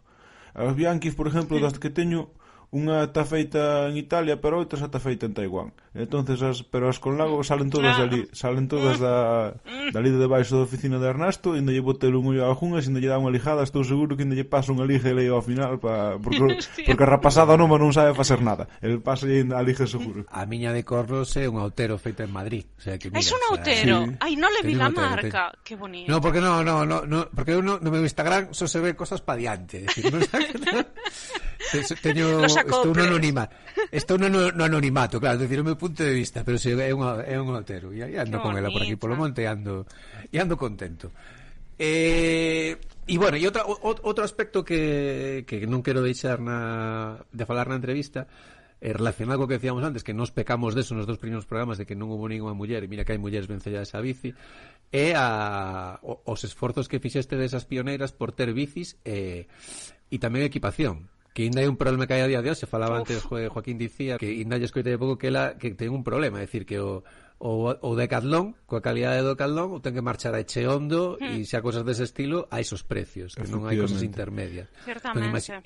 [0.53, 1.63] As Bianchis, por exemplo, mm.
[1.63, 2.35] das que teño,
[2.69, 5.73] unha está feita en Italia, pero outra está feita en Taiwán.
[5.97, 9.57] Entonces as, pero as con lago salen todas de ali, salen todas da
[9.89, 12.93] dali de debaixo da oficina de Ernesto, e lle botel un ollo a algunhas, e
[12.93, 15.81] lle dá unha lijada, estou seguro que lle pasa unha lija e lei ao final
[15.81, 18.69] pa, porque, porque a rapazada nova non sabe facer nada.
[18.85, 20.29] El pasa e a lija seguro.
[20.29, 23.33] A miña de Corros é un autero feito en Madrid, o sea que mira, Es
[23.33, 24.05] un autero.
[24.05, 24.25] O sea, sí.
[24.29, 25.57] Ai, non le vi la marca.
[25.57, 25.65] Ten...
[25.65, 26.13] Que bonito.
[26.13, 28.93] No, porque no, no, no, no porque eu no, no meu Instagram só se ve
[28.93, 30.21] cosas pa diante, decir, no,
[32.03, 33.55] teño, estou no anonimato.
[33.91, 37.23] Estou no, no, anonimato, claro, decir, o meu punto de vista, pero se é, unha,
[37.27, 37.91] é un outero.
[37.93, 39.87] E ando con ela por aquí polo monte e ando,
[40.31, 41.11] e ando contento.
[41.79, 42.75] Eh,
[43.07, 47.71] e bueno, e outra, o, outro aspecto que, que non quero deixar na, de falar
[47.71, 48.27] na entrevista
[48.81, 51.87] eh, relacionado co que decíamos antes, que nos pecamos deso nos dos primeiros programas de
[51.87, 54.35] que non hubo ninguna muller e mira que hai mulleres vencelladas a bici
[54.91, 60.17] é a, o, os esforzos que fixeste desas pioneiras por ter bicis e, eh, e
[60.23, 63.07] tamén equipación que ainda hai un problema que hai a día de hoxe, falaba Uf.
[63.07, 66.43] antes jo, Joaquín dicía que ainda lle escoitei pouco que ela que ten un problema,
[66.43, 67.07] é dicir que o
[67.39, 71.39] o, o decathlon, coa calidade do decathlon o ten que marchar a eche hondo e
[71.39, 71.47] mm.
[71.47, 74.67] se a cousas dese estilo, a esos precios, que non hai cousas intermedias.
[74.83, 75.23] Certamente.
[75.23, 75.63] Entón,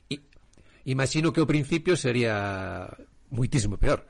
[0.84, 2.84] imagino que o principio sería
[3.32, 4.04] muitísimo peor.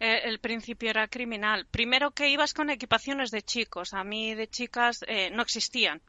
[0.00, 1.68] Eh, el principio era criminal.
[1.68, 3.92] Primero que ibas con equipaciones de chicos.
[3.92, 6.00] A mí de chicas eh, no existían.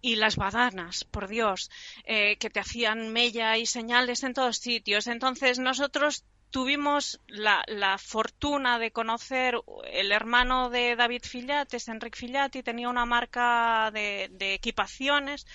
[0.00, 1.70] Y las badanas, por Dios,
[2.04, 5.06] eh, que te hacían mella y señales en todos sitios.
[5.06, 9.56] Entonces nosotros tuvimos la, la fortuna de conocer
[9.90, 15.46] el hermano de David Fillates, Enric Fillati, tenía una marca de equipaciones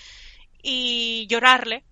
[0.62, 1.84] y llorarle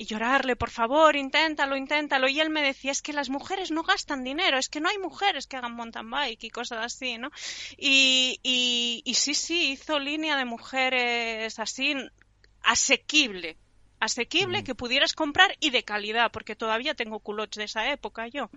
[0.00, 2.26] y llorarle, por favor, inténtalo, inténtalo.
[2.26, 4.96] Y él me decía, es que las mujeres no gastan dinero, es que no hay
[4.96, 7.30] mujeres que hagan mountain bike y cosas así, ¿no?
[7.76, 11.94] Y, y, y sí, sí, hizo línea de mujeres así,
[12.62, 13.58] asequible,
[14.00, 18.48] asequible que pudieras comprar y de calidad, porque todavía tengo culottes de esa época yo.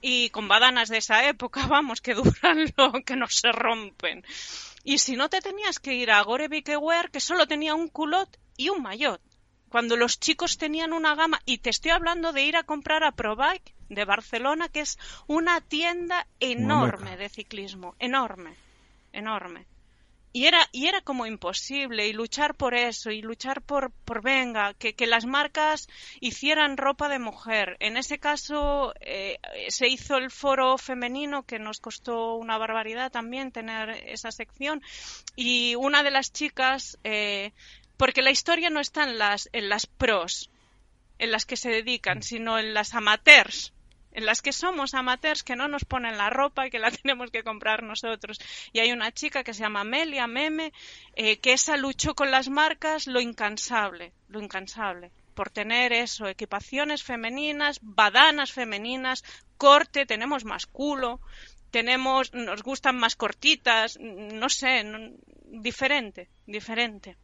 [0.00, 4.24] Y con badanas de esa época, vamos, que duran lo que no se rompen.
[4.82, 8.40] Y si no te tenías que ir a Gore Wear, que solo tenía un culot
[8.56, 9.20] y un maillot
[9.70, 13.12] cuando los chicos tenían una gama, y te estoy hablando de ir a comprar a
[13.12, 18.54] ProBike de Barcelona, que es una tienda enorme de ciclismo, enorme,
[19.12, 19.66] enorme.
[20.32, 24.74] Y era, y era como imposible, y luchar por eso, y luchar por, por venga,
[24.74, 25.88] que, que las marcas
[26.20, 27.76] hicieran ropa de mujer.
[27.80, 33.50] En ese caso eh, se hizo el foro femenino, que nos costó una barbaridad también
[33.50, 34.82] tener esa sección,
[35.34, 37.52] y una de las chicas eh,
[38.00, 40.48] porque la historia no está en las, en las pros,
[41.18, 43.74] en las que se dedican, sino en las amateurs,
[44.12, 47.30] en las que somos amateurs que no nos ponen la ropa y que la tenemos
[47.30, 48.40] que comprar nosotros.
[48.72, 50.72] Y hay una chica que se llama Amelia Meme,
[51.14, 57.02] eh, que esa luchó con las marcas lo incansable, lo incansable, por tener eso, equipaciones
[57.02, 59.24] femeninas, badanas femeninas,
[59.58, 61.20] corte, tenemos más culo,
[61.70, 64.86] tenemos, nos gustan más cortitas, no sé,
[65.44, 67.18] diferente, diferente.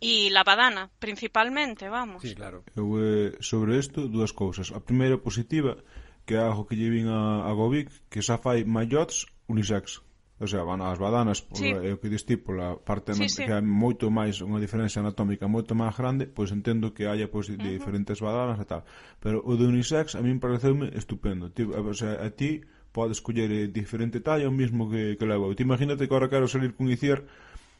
[0.00, 2.24] E la badana, principalmente, vamos.
[2.24, 2.64] Sí, claro.
[2.72, 4.72] Eu, eh, sobre isto, dúas cousas.
[4.72, 5.76] A primeira positiva,
[6.24, 10.00] que é algo que lle vin a, a Govic, que xa fai maillots unisex.
[10.40, 11.68] O sea, van as badanas, por, sí.
[11.68, 13.44] é o que distí pola parte sí, sí.
[13.44, 17.52] que é moito máis unha diferencia anatómica moito máis grande, pois entendo que haya pois,
[17.52, 17.60] uh -huh.
[17.60, 18.88] diferentes badanas e tal.
[19.20, 21.52] Pero o de unisex a min pareceume estupendo.
[21.52, 25.52] Ti, o sea, a ti podes coller eh, diferente talla o mismo que, que levo.
[25.52, 27.28] Ti imagínate que agora quero salir cun Icier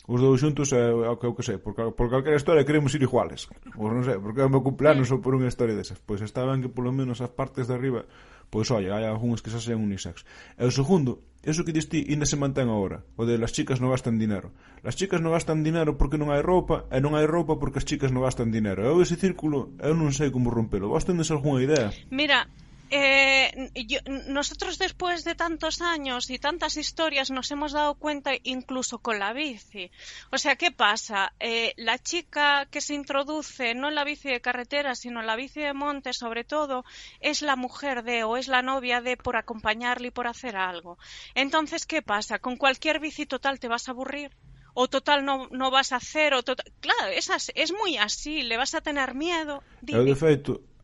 [0.08, 2.94] os dous xuntos eh, é o que eu que sei, por, por calquera historia queremos
[2.96, 3.50] ir iguales.
[3.76, 6.00] Pois non sei, porque é o meu cumpleanos ou por unha historia desas.
[6.00, 8.08] Pois está ben que polo menos as partes de arriba,
[8.48, 10.24] pois olla, hai algúns que xa sean unisex.
[10.56, 13.92] E o segundo, eso que diste ainda se mantén agora, o de las chicas non
[13.92, 14.50] gastan dinero.
[14.82, 17.86] Las chicas non gastan dinero porque non hai roupa, e non hai roupa porque as
[17.86, 18.82] chicas non gastan dinero.
[18.82, 20.90] Eu ese círculo, eu non sei como rompelo.
[20.90, 21.92] Vos tendes algunha idea?
[22.10, 22.48] Mira,
[22.92, 28.98] Eh, yo, nosotros después de tantos años y tantas historias nos hemos dado cuenta incluso
[28.98, 29.90] con la bici.
[30.32, 31.32] O sea, ¿qué pasa?
[31.38, 35.36] Eh, la chica que se introduce no en la bici de carretera, sino en la
[35.36, 36.84] bici de monte, sobre todo,
[37.20, 40.98] es la mujer de o es la novia de por acompañarle y por hacer algo.
[41.34, 42.40] Entonces, ¿qué pasa?
[42.40, 44.32] Con cualquier bici total te vas a aburrir
[44.74, 46.72] o total no, no vas a hacer, o total...
[46.80, 49.62] Claro, es, así, es muy así, le vas a tener miedo.
[49.80, 49.98] Dime.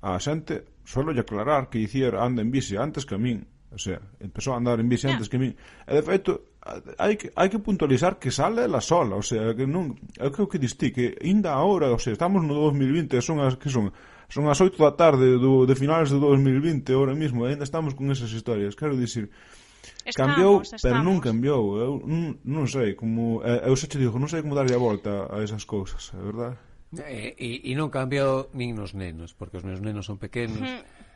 [0.07, 3.43] a xente suelo aclarar que dicir anda en bici antes que a min.
[3.75, 5.53] O sea, empezou a andar en bici antes que a min.
[5.59, 6.57] E de feito
[6.99, 10.47] hai que, hai que puntualizar que sale la sola, o sea, que non, é o
[10.51, 13.95] que distí, que ainda agora, o sea, estamos no 2020, son as que son,
[14.29, 18.11] son as 8 da tarde do, de finales de 2020 ahora mismo, ainda estamos con
[18.11, 19.31] esas historias, quero dicir,
[20.03, 20.83] estamos, cambiou, estamos.
[20.83, 24.59] pero non cambiou, eu non, non sei, como, eu xa te digo, non sei como
[24.59, 26.59] darlle a volta a esas cousas, é verdade?
[26.95, 30.83] E, e, e non cambiou nin nos nenos, porque os meus nenos son pequenos, uh
[30.83, 31.07] -huh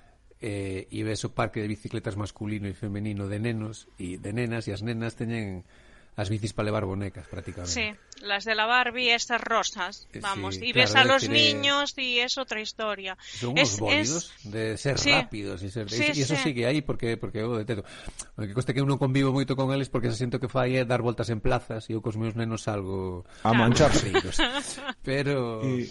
[0.41, 4.65] eh, e ves o parque de bicicletas masculino e femenino de nenos e de nenas
[4.69, 5.69] e as nenas teñen
[6.17, 7.73] as bicis para levar bonecas prácticamente.
[7.73, 11.23] Sí, las de la Barbie, estas rosas, eh, vamos, sí, y claro, ves a los
[11.23, 11.55] tiene...
[11.55, 13.17] niños y es otra historia.
[13.21, 14.51] Son unos es, bólidos es...
[14.51, 15.11] de ser sí.
[15.11, 15.89] rápidos y, ser...
[15.91, 16.43] Sí, y eso sí.
[16.43, 17.85] sigue aí porque porque eu detesto.
[18.37, 20.77] O que coste que eu non convivo moito con eles porque se siento que fai
[20.77, 24.13] é dar voltas en plazas e eu cos meus nenos salgo a mancharse.
[25.07, 25.89] Pero y...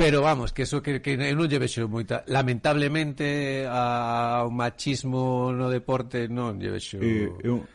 [0.00, 2.24] Pero vamos, que eso que, que eu non lle vexo moita.
[2.32, 6.96] Lamentablemente a, ao machismo no deporte non lle vexo.
[7.04, 7.68] Eh, eu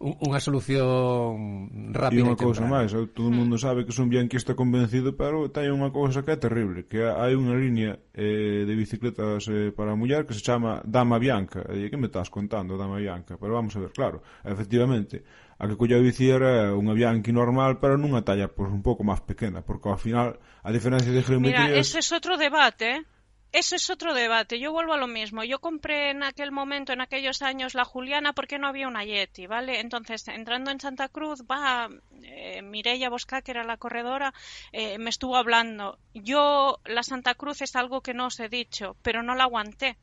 [0.00, 2.24] unha solución rápida.
[2.24, 3.64] E unha cousa máis, todo o mundo hmm.
[3.64, 7.52] sabe que son bianquista convencido, pero hai unha cousa que é terrible, que hai unha
[7.52, 11.68] línea eh, de bicicletas eh, para a muller que se chama Dama Bianca.
[11.68, 13.36] E que me estás contando, Dama Bianca?
[13.36, 15.20] Pero vamos a ver, claro, efectivamente,
[15.60, 19.20] a que colla bici era unha Bianchi normal, pero nunha talla pois, un pouco máis
[19.20, 21.76] pequena, porque ao final a diferencia de geometría...
[21.76, 23.00] Mira, ese é es outro debate, eh?
[23.52, 24.60] Eso es otro debate.
[24.60, 25.42] Yo vuelvo a lo mismo.
[25.42, 29.48] Yo compré en aquel momento, en aquellos años, la Juliana porque no había una Yeti,
[29.48, 29.80] ¿vale?
[29.80, 31.88] Entonces, entrando en Santa Cruz, va
[32.22, 34.32] eh, Mireia Bosca, que era la corredora,
[34.70, 35.98] eh, me estuvo hablando.
[36.14, 39.98] Yo, la Santa Cruz es algo que no os he dicho, pero no la aguanté.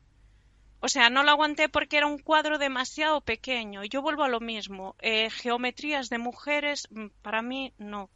[0.80, 3.82] O sea, no la aguanté porque era un cuadro demasiado pequeño.
[3.84, 4.94] Yo vuelvo a lo mismo.
[5.00, 8.10] Eh, geometrías de mujeres, mm, para mí, no.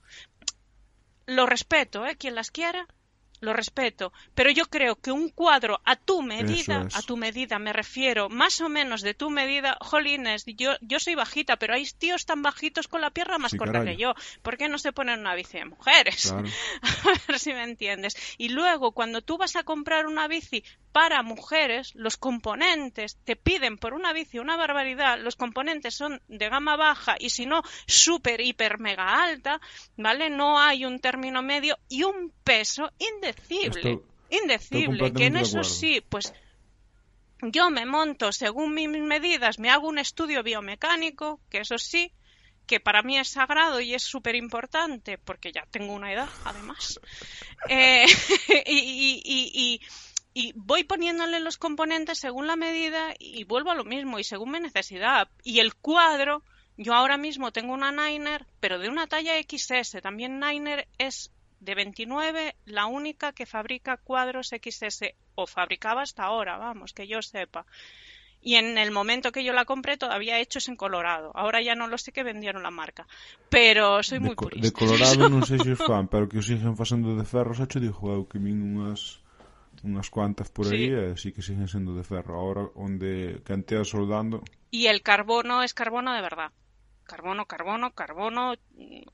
[1.26, 2.16] Lo respeto, ¿eh?
[2.16, 2.86] Quien las quiera,
[3.42, 6.96] lo respeto, pero yo creo que un cuadro a tu medida, es.
[6.96, 11.16] a tu medida me refiero, más o menos de tu medida, jolines, yo, yo soy
[11.16, 13.96] bajita, pero hay tíos tan bajitos con la pierna más Sí, corta caray.
[13.96, 14.14] que yo.
[14.42, 16.28] ¿Por qué no se ponen una bici de mujeres?
[16.30, 16.48] Claro.
[16.82, 18.16] A ver si me entiendes.
[18.38, 23.76] Y luego, cuando tú vas a comprar una bici para mujeres, los componentes te piden
[23.78, 28.40] por una bici una barbaridad, los componentes son de gama baja y si no, súper,
[28.40, 29.60] hiper, mega alta,
[29.96, 30.30] ¿vale?
[30.30, 32.92] No hay un término medio y un peso
[33.48, 34.00] indecible.
[34.30, 36.32] Indecible, estoy que en eso sí, pues
[37.42, 42.12] yo me monto según mis medidas, me hago un estudio biomecánico, que eso sí,
[42.66, 47.00] que para mí es sagrado y es súper importante, porque ya tengo una edad, además.
[47.68, 48.06] Eh,
[48.66, 49.80] y, y- y- y-
[50.34, 54.50] y voy poniéndole los componentes según la medida y vuelvo a lo mismo y según
[54.50, 55.28] mi necesidad.
[55.44, 56.42] Y el cuadro,
[56.76, 60.00] yo ahora mismo tengo una Niner, pero de una talla XS.
[60.02, 61.30] También Niner es
[61.62, 67.22] de 29, la única que fabrica cuadros XS, o fabricaba hasta ahora, vamos, que yo
[67.22, 67.64] sepa.
[68.44, 71.30] Y en el momento que yo la compré todavía hechos en Colorado.
[71.34, 73.06] Ahora ya no lo sé que vendieron la marca.
[73.48, 74.66] Pero soy de, muy purista.
[74.66, 77.70] de Colorado non sei se os fan, pero que os siguen facendo de ferro, xa
[77.70, 79.22] che dixo eu que min unhas
[79.86, 80.90] unhas cuantas por aí Sí.
[80.90, 82.34] e sí que siguen sendo de ferro.
[82.34, 84.42] Ahora onde cantea soldando,
[84.74, 86.50] Y el carbono es carbono de verdad.
[87.06, 88.58] Carbono, carbono, carbono,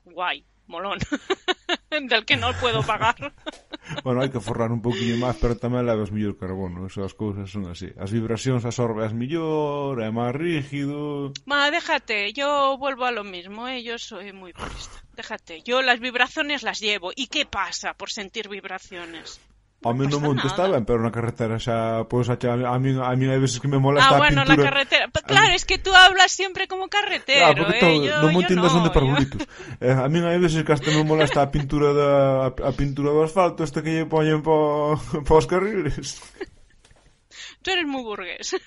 [0.09, 0.97] guay, molón.
[2.09, 3.33] Del que no puedo pagar.
[4.03, 7.65] bueno, hai que forrar un poquinho máis, pero tamén levas mellor carbono, esas cousas son
[7.65, 7.89] así.
[7.97, 11.33] As vibracións absorbes mellor, é máis rígido.
[11.49, 13.81] Ma, déjate, yo vuelvo a lo mismo, ¿eh?
[13.81, 15.01] yo soy muy purista.
[15.17, 17.11] Déjate, yo las vibraciones las llevo.
[17.15, 19.41] ¿Y qué pasa por sentir vibraciones?
[19.81, 23.13] A mí no monte está ben, pero na carretera xa pois pues, a mí a
[23.15, 24.43] mí hai veces que me molesta ah, a bueno, pintura.
[24.43, 25.05] Ah, bueno, na carretera.
[25.23, 27.87] Claro, es que tú hablas siempre como carretero, ah, porque eh.
[27.87, 29.47] Todo, yo, no monte no, son de parvulitos.
[29.79, 32.11] Eh, a mí hai veces que hasta me molesta a pintura da
[32.43, 34.99] a, a pintura do asfalto, esta que lle poñen po
[35.39, 36.19] os carriles.
[37.63, 38.51] Tú eres moi burgués.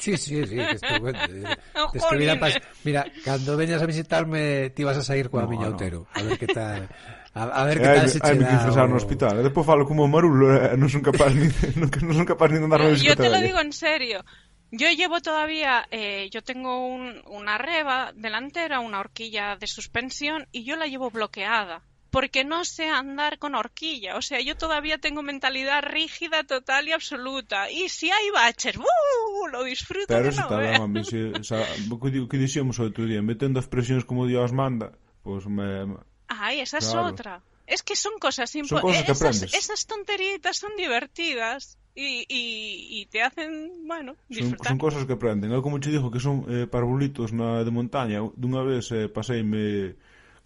[0.00, 1.20] Sí, sí, sí, que estupendo.
[1.20, 2.40] Eh, mira,
[2.84, 5.76] mira, cando veñas a visitarme, ti vas a sair coa no, miña no.
[5.76, 6.88] Otero, a ver que tal.
[7.34, 9.34] A, a ver que hai, tal se che hai me que dá ingresar no hospital.
[9.38, 12.62] E depois falo como marulo, e non son capaz ni, non, non son capaz ni
[12.62, 13.22] de andar na Yo bicicleta.
[13.26, 14.22] te lo digo en serio.
[14.74, 20.62] Yo llevo todavía, eh, yo tengo un- una reba delantera, una horquilla de suspensión y
[20.64, 21.82] yo la llevo bloqueada.
[22.14, 24.14] Porque no sé andar con horquilla.
[24.14, 27.70] O sea, yo todavía tengo mentalidad rígida, total y absoluta.
[27.70, 29.46] Y si hay baches, ¡uh!
[29.50, 31.58] lo disfruto Pero que eso no está ben, se, sa,
[31.90, 34.94] o que, di- que dixemos outro día, metendo as presións como Dios manda,
[35.26, 36.02] pois me, me-
[36.40, 37.06] Ay, esa claro.
[37.06, 37.42] es otra.
[37.66, 39.22] Es que son cosas importantes.
[39.22, 41.78] Esas, esas tonteritas son divertidas.
[41.96, 44.66] Y, y, y, te hacen, bueno, disfrutar.
[44.66, 45.52] Son, son cosas que aprenden.
[45.52, 48.18] Algo como che dixo que son eh, parvulitos na de montaña.
[48.34, 49.94] Dunha vez eh, paseime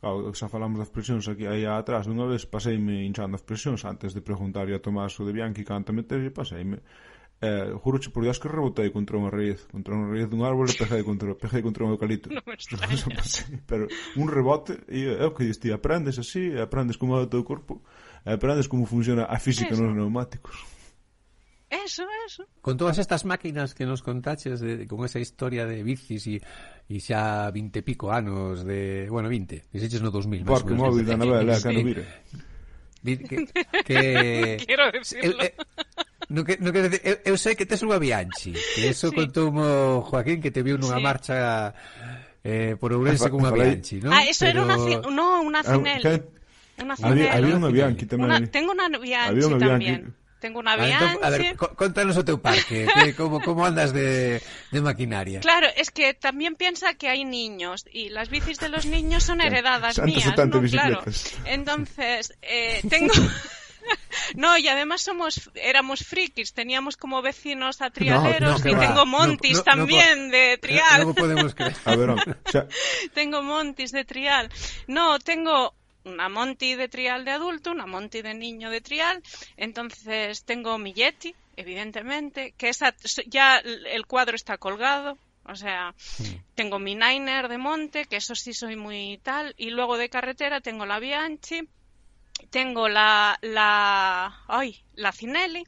[0.01, 4.15] Claro, xa falamos das presións aquí aí atrás dunha vez paseime hinchando as presións antes
[4.15, 6.79] de preguntar a Tomás o de Bianchi canta meter e paseime
[7.41, 10.75] Eh, juroche por Dios que rebotei contra unha raíz, contra unha raíz dun árbol e
[10.75, 12.27] peguei contra, peguei contra un eucalipto.
[12.35, 12.43] No
[13.63, 13.87] Pero
[14.19, 17.47] un rebote e é o que dis ti, aprendes así, aprendes como é o teu
[17.47, 17.87] corpo,
[18.27, 19.87] aprendes como funciona a física eso.
[19.87, 20.59] nos neumáticos.
[21.71, 22.43] Eso, eso.
[22.59, 26.43] Con todas estas máquinas que nos contaches de, con esa historia de bicis e
[26.91, 31.15] e xa 20 pico anos de, bueno, 20, dixeches no 2000, máis Porque móvil da
[31.15, 32.03] novela, que non vire.
[32.99, 33.47] Que,
[33.87, 34.01] que...
[34.67, 35.39] Quiero decirlo.
[35.39, 35.88] El, el,
[36.29, 39.17] No que, no que, eu, eu sei que tes unha Bianchi, que eso sí.
[39.17, 41.03] contoumo Joaquín que te viu nunha sí.
[41.03, 41.73] marcha
[42.45, 44.13] eh, por Ourense cunha Bianchi, ¿no?
[44.13, 44.69] Ah, eso Pero...
[44.69, 46.29] era unha no, unha ah, Cinel.
[46.79, 48.29] Una Había, había unha Bianchi tamén.
[48.29, 49.81] Una, tengo unha Bianchi una tamén.
[49.81, 50.11] Bianchi.
[50.39, 51.19] Tengo unha Bianchi.
[51.25, 54.39] A ver, contanos o teu parque, que, como, como andas de,
[54.71, 55.41] de maquinaria.
[55.41, 59.41] Claro, es que también piensa que hay niños y las bicis de los niños son
[59.41, 60.63] heredadas mías, ¿no?
[60.69, 61.03] Claro.
[61.49, 63.17] Entonces, eh, tengo...
[64.35, 68.81] No, y además somos, éramos frikis, teníamos como vecinos a trialeros que y va.
[68.81, 71.07] tengo No, montis no, no también de No, trial.
[71.07, 72.11] no podemos creer A ver,
[73.15, 74.51] tengo montis de trial.
[74.87, 75.75] No, tengo
[76.05, 79.23] una monti de trial de adulto, una monti de niño de trial.
[79.57, 82.95] Entonces tengo mi Yeti, evidentemente, que esa,
[83.27, 85.17] ya el cuadro está colgado.
[85.45, 85.95] O sea,
[86.55, 89.55] tengo mi Niner de monte, que eso sí soy muy tal.
[89.57, 91.67] Y luego de carretera tengo la Bianchi,
[92.51, 95.65] tengo la, la, ay, la Cinelli.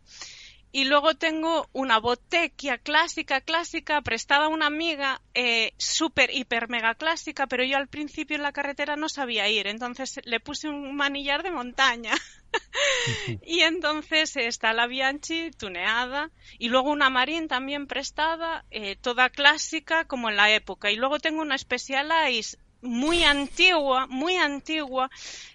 [0.73, 6.95] Y luego tengo una botequia clásica, clásica, prestada a una amiga, eh, súper, hiper, mega
[6.95, 10.95] clásica, pero yo al principio en la carretera no sabía ir, entonces le puse un
[10.95, 12.12] manillar de montaña.
[13.45, 20.05] y entonces está la Bianchi tuneada, y luego una Marín también prestada, eh, toda clásica
[20.05, 20.93] como en la época.
[20.93, 25.11] Y luego tengo una Specialized muy antigua, muy antigua,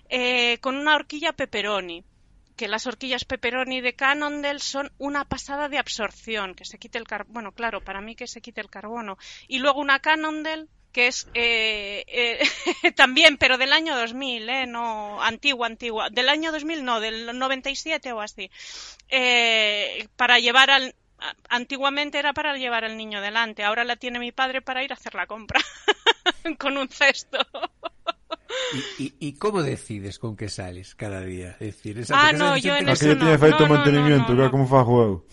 [0.10, 2.04] eh, con una horquilla pepperoni
[2.56, 7.04] que las horquillas pepperoni de Cannondale son una pasada de absorción, que se quite el
[7.06, 9.18] carbono, bueno, claro, para mí que se quite el carbono.
[9.48, 12.40] Y luego una Cannondale que es eh, eh,
[12.96, 14.66] también, pero del año 2000, ¿eh?
[14.66, 18.50] no antigua, antigua, del año 2000 no, del 97 o así,
[19.10, 20.96] eh, para llevar al,
[21.50, 24.96] antiguamente era para llevar al niño delante, ahora la tiene mi padre para ir a
[24.96, 25.60] hacer la compra
[26.60, 27.40] con un cesto.
[28.98, 31.52] ¿Y, y, y cómo decides con qué sales cada día?
[31.60, 34.44] Es decir, esa Ah, no, yo en no- eso tiene feito no, no, mantenimiento, no,
[34.46, 35.26] no, como fa juego.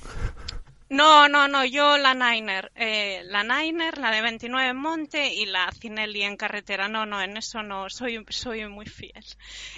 [0.88, 5.46] No, no, no, yo la Niner, eh, la Niner, la de 29 en Monte y
[5.46, 6.88] la Cinelli en carretera.
[6.88, 9.24] No, no, en eso no, soy, soy muy fiel.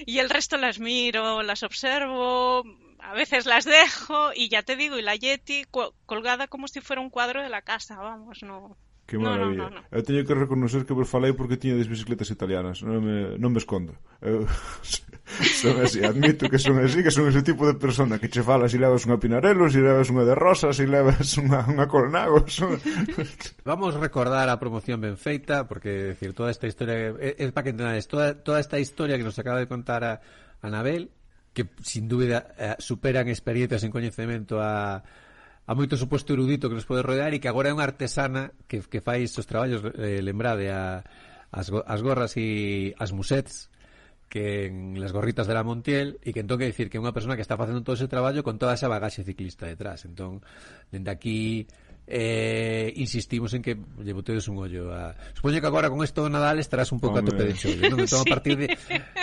[0.06, 2.64] Y el resto las miro, las observo,
[2.98, 5.66] a veces las dejo y ya te digo, y la Yeti
[6.04, 8.76] colgada como si fuera un cuadro de la casa, vamos, no.
[9.06, 9.68] Que maravilla.
[9.68, 9.88] No, no, no, no.
[9.92, 12.80] Eu teño que reconocer que vos falei porque tiñades bicicletas italianas.
[12.80, 13.92] Non me, non me escondo.
[14.24, 14.48] Eu
[15.60, 18.64] son así, admito que son así, que son ese tipo de persona que che fala
[18.64, 22.48] si levas unha pinarelo, si levas unha de rosa, si levas unha, unha colnago.
[22.48, 22.80] Son...
[23.68, 27.72] Vamos recordar a promoción ben feita, porque decir, toda esta historia, é, é para que
[27.76, 30.24] entendades, toda, toda esta historia que nos acaba de contar a
[30.64, 31.12] Anabel,
[31.52, 35.04] que sin dúbida eh, superan experiencias en coñecemento a
[35.64, 38.84] a moito suposto erudito que nos pode rodear e que agora é unha artesana que,
[38.84, 41.00] que fai estes traballos, eh, lembrade, a,
[41.48, 43.72] as, as gorras e as musets
[44.28, 47.14] que en las gorritas de la Montiel e que entón que dicir que é unha
[47.14, 50.04] persona que está facendo todo ese traballo con toda esa bagaxe ciclista detrás.
[50.04, 50.42] Entón,
[50.90, 51.64] dende aquí
[52.06, 55.14] eh, insistimos en que lle botedes un ollo a...
[55.32, 58.04] Supoño que agora con isto do Nadal estarás un pouco a tope de xollo non?
[58.04, 58.66] Entón, a partir de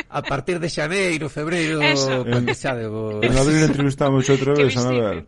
[0.10, 2.26] a partir de xaneiro, febreiro, Eso.
[2.26, 3.22] para que xa de vos...
[3.22, 5.28] En abril entrevistamos outra vez a Nadal.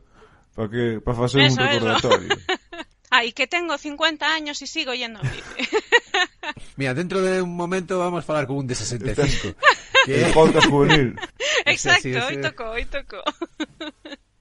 [0.55, 1.71] Para que para facer un Eso, eso.
[1.71, 2.29] recordatorio.
[3.09, 5.19] Ay, que tengo 50 años y sigo yendo.
[6.77, 9.55] Mira, dentro de un momento vamos a falar con un de 65
[10.05, 10.25] que...
[10.25, 11.15] El podcast juvenil.
[11.65, 13.21] Exacto, hoy tocó, hoy tocó.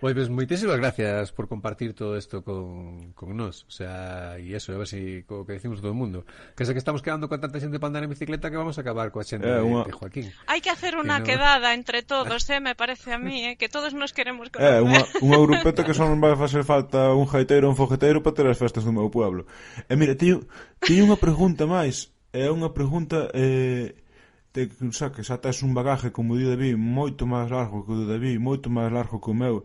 [0.02, 3.62] Pois, pues, moitísimas gracias por compartir todo isto con, con nós.
[3.62, 6.26] O sea, e eso, a ver se si, co que decimos todo o mundo.
[6.58, 8.82] Que se que estamos quedando con tanta xente para andar en bicicleta que vamos a
[8.82, 9.86] acabar coa xente eh, una...
[9.86, 10.26] de, de Joaquín.
[10.50, 11.46] Hai que hacer unha que no...
[11.46, 14.74] quedada entre todos, eh, me parece a mí, eh, que todos nos queremos eh, conocer.
[14.74, 18.34] Eh, unha, unha grupeta que só non vai facer falta un jaiteiro un fogeteiro para
[18.34, 19.46] ter as festas do meu pueblo.
[19.86, 20.42] E eh, mira, teño,
[20.82, 22.10] teño unha pregunta máis.
[22.34, 23.30] É unha pregunta...
[23.38, 24.01] Eh,
[24.52, 27.92] te, xa, que xa tes un bagaje como o de David moito máis largo que
[27.92, 29.64] o de David moito máis largo que o meu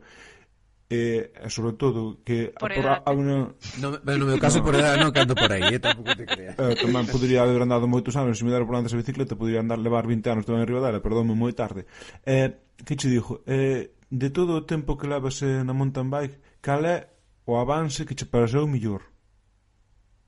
[0.89, 3.51] e, e sobre todo que por a, por a, una...
[3.83, 6.55] no, no meu caso por edad non canto por aí eh, tampouco te creas.
[6.55, 9.59] Eh, tamén podría haber andado moitos anos se me dera por andar esa bicicleta podría
[9.59, 11.83] andar levar 20 anos tamén en Ribadela perdónme moi tarde.
[12.23, 16.63] Eh, que che dixo eh, de todo o tempo que levas eh, na mountain bike
[16.63, 17.11] cal é
[17.43, 19.03] o avance que che pareceu mellor?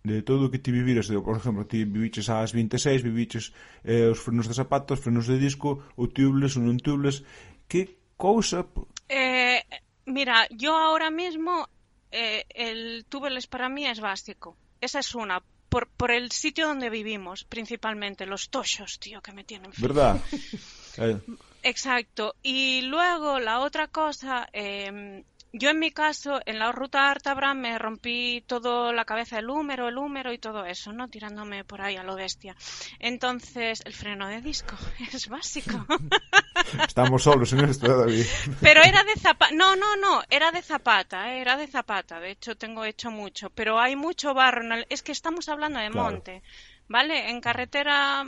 [0.03, 3.51] De todo o que ti viviras de, por exemplo, ti viviches ás 26 viviches
[3.83, 7.23] eh, os frenos de zapatos frenos de disco, o tubeless, o non tubeless
[7.67, 8.63] que cousa
[9.09, 9.63] Eh,
[10.05, 11.67] mira, yo ahora mismo
[12.11, 14.55] eh, el tubeless para mí es básico.
[14.81, 15.41] Esa es una.
[15.69, 18.25] Por, por el sitio donde vivimos, principalmente.
[18.25, 20.19] Los tochos, tío, que me tienen verdad?
[20.97, 21.19] eh,
[21.63, 22.35] Exacto.
[22.41, 27.77] Y luego la otra cosa, eh, yo en mi caso, en la ruta Artabra me
[27.79, 31.07] rompí todo la cabeza, el húmero, el húmero y todo eso, ¿no?
[31.07, 32.55] Tirándome por ahí a lo bestia.
[32.99, 34.75] Entonces, el freno de disco
[35.13, 35.85] es básico.
[36.87, 38.25] estamos solos en esto, David
[38.61, 39.53] Pero era de zapata.
[39.55, 42.19] No, no, no, era de zapata, eh, era de zapata.
[42.19, 43.49] De hecho, tengo hecho mucho.
[43.49, 44.63] Pero hay mucho barro.
[44.63, 44.85] En el...
[44.89, 46.11] Es que estamos hablando de Claro.
[46.11, 46.43] monte.
[46.87, 47.29] ¿Vale?
[47.29, 48.25] En carretera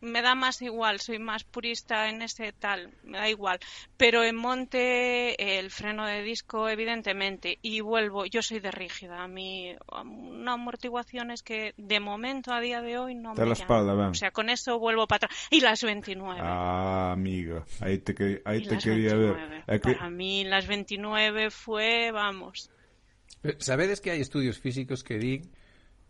[0.00, 1.00] me da más igual.
[1.00, 2.90] Soy más purista en ese tal.
[3.02, 3.58] Me da igual.
[3.96, 7.58] Pero en monte, eh, el freno de disco, evidentemente.
[7.62, 8.26] Y vuelvo.
[8.26, 9.22] Yo soy de rígida.
[9.22, 13.48] A mí, una amortiguación es que de momento, a día de hoy, no Te me
[13.48, 14.08] la espalda, ben.
[14.08, 15.48] O sea, con eso vuelvo para atrás.
[15.50, 16.40] Y las 29.
[16.42, 19.64] ah, amiga aí te, Y te quería 29.
[19.66, 22.70] ver Para mí las 29 fue, vamos.
[23.42, 25.46] Pero Sabedes que hai estudios físicos que din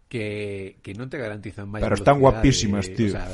[0.09, 3.11] que, que non te garantizan máis Pero están guapísimas, tío.
[3.11, 3.27] O sea,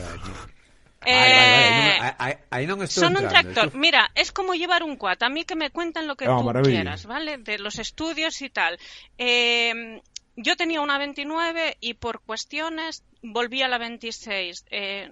[1.05, 3.75] Eh, Vale, vale, vale, son un entrando, tractor.
[3.75, 5.19] Mira, es como llevar un quad.
[5.27, 6.71] A mí que me cuentan lo que Ah, tú maravilla.
[6.87, 7.39] quieras, ¿vale?
[7.39, 8.79] De los estudios y tal.
[9.19, 10.01] Eh,
[10.37, 14.65] yo tenía una 29 y por cuestiones volví a la 26.
[14.71, 15.11] Eh,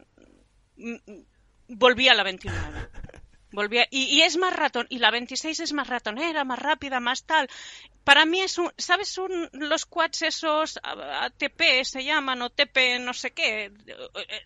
[1.68, 2.54] volví a la 29.
[3.52, 7.00] Volví a- y, y es más ratón, y la 26 es más ratonera, más rápida,
[7.00, 7.48] más tal.
[8.04, 13.12] Para mí es un, ¿sabes un, los quads esos ATP se llaman o TP no
[13.12, 13.72] sé qué?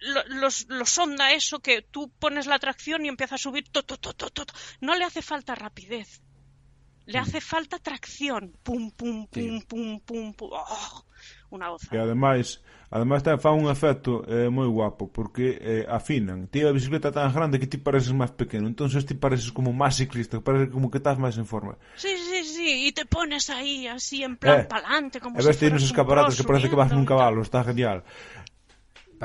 [0.01, 3.83] Lo- Los, los Honda eso que tú pones la tracción y empieza a subir, to,
[3.85, 4.55] to, to, to, to, to.
[4.81, 6.23] no le hace falta rapidez.
[7.07, 8.57] Le hace falta tracción.
[8.63, 9.67] Pum, pum, pum, Sí.
[9.69, 10.49] pum, pum, pum.
[10.53, 11.05] Oh,
[11.55, 11.89] unha goza.
[11.95, 12.59] E ademais,
[12.91, 16.51] ademais ten fa un efecto eh, moi guapo, porque eh, afinan.
[16.51, 19.95] Ti a bicicleta tan grande que ti pareces máis pequeno, entonces ti pareces como máis
[19.95, 21.79] ciclista, parece como que estás máis en forma.
[21.95, 25.83] Sí, sí, sí, e te pones aí así en plan eh, palante, como se fores
[25.83, 28.03] un escaparates que parece que vas nun cabalo, está genial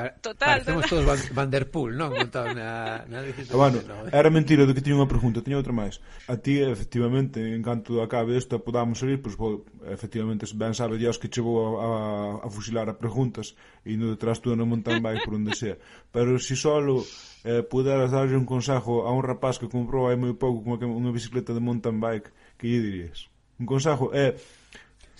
[0.08, 1.04] pa, total, parecemos total.
[1.04, 2.16] todos Vanderpool, non?
[2.16, 3.20] Montado na, na
[3.52, 6.00] bueno, era mentira do que tiña unha pregunta, tiña outra máis.
[6.30, 11.20] A ti, efectivamente, en canto acabe isto, podamos salir, pois, pues, efectivamente, ben sabe Dios
[11.20, 11.90] que chegou a, a,
[12.44, 15.76] a fusilar a preguntas e no detrás tú no mountain bike por onde sea.
[16.10, 17.04] Pero se si solo
[17.44, 21.12] eh, puderas darlle un consejo a un rapaz que comprou hai moi pouco como unha
[21.12, 23.28] bicicleta de mountain bike, que lle dirías?
[23.60, 24.32] Un consejo é...
[24.32, 24.60] Eh,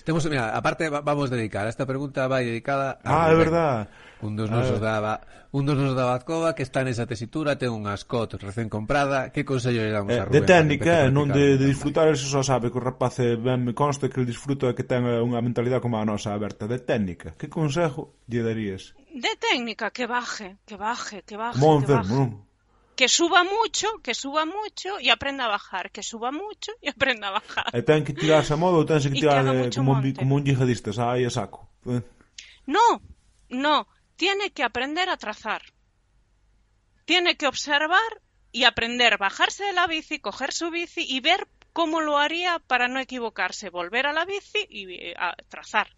[0.01, 3.89] Temos, mira, aparte vamos dedicar, esta pregunta vai dedicada a Ah, é verdad.
[4.23, 5.01] Un dos nosos ah.
[5.01, 5.15] daba,
[5.53, 9.49] un dos nosos da Bazcova que está nesa tesitura, ten unha Scott recén comprada, que
[9.49, 10.37] consello lle damos eh, a Rubén?
[10.37, 13.73] De técnica, eh, non de, de disfrutar, eso só sabe que o rapaz ben me
[13.73, 16.69] consta que el disfruto é que ten eh, unha mentalidade como a nosa aberta.
[16.69, 18.93] De técnica, que consejo lle darías?
[19.11, 22.15] De técnica, que baje, que baje, que baje, Monfer, que baje.
[22.15, 22.51] Non?
[23.01, 27.29] que suba mucho, que suba mucho y aprenda a bajar, que suba mucho y aprenda
[27.29, 27.73] a bajar.
[27.73, 30.21] E ten que tirarse a modo ou ten que tirar que eh, como, monte.
[30.21, 31.65] como un yihadista, aí a saco.
[32.69, 33.01] No,
[33.49, 33.89] no,
[34.21, 35.63] Tiene que aprender a trazar.
[37.07, 38.21] Tiene que observar
[38.53, 42.87] y aprender, bajarse de la bici, coger su bici y ver cómo lo haría para
[42.87, 43.71] no equivocarse.
[43.71, 45.89] Volver a la bici y eh, a trazar.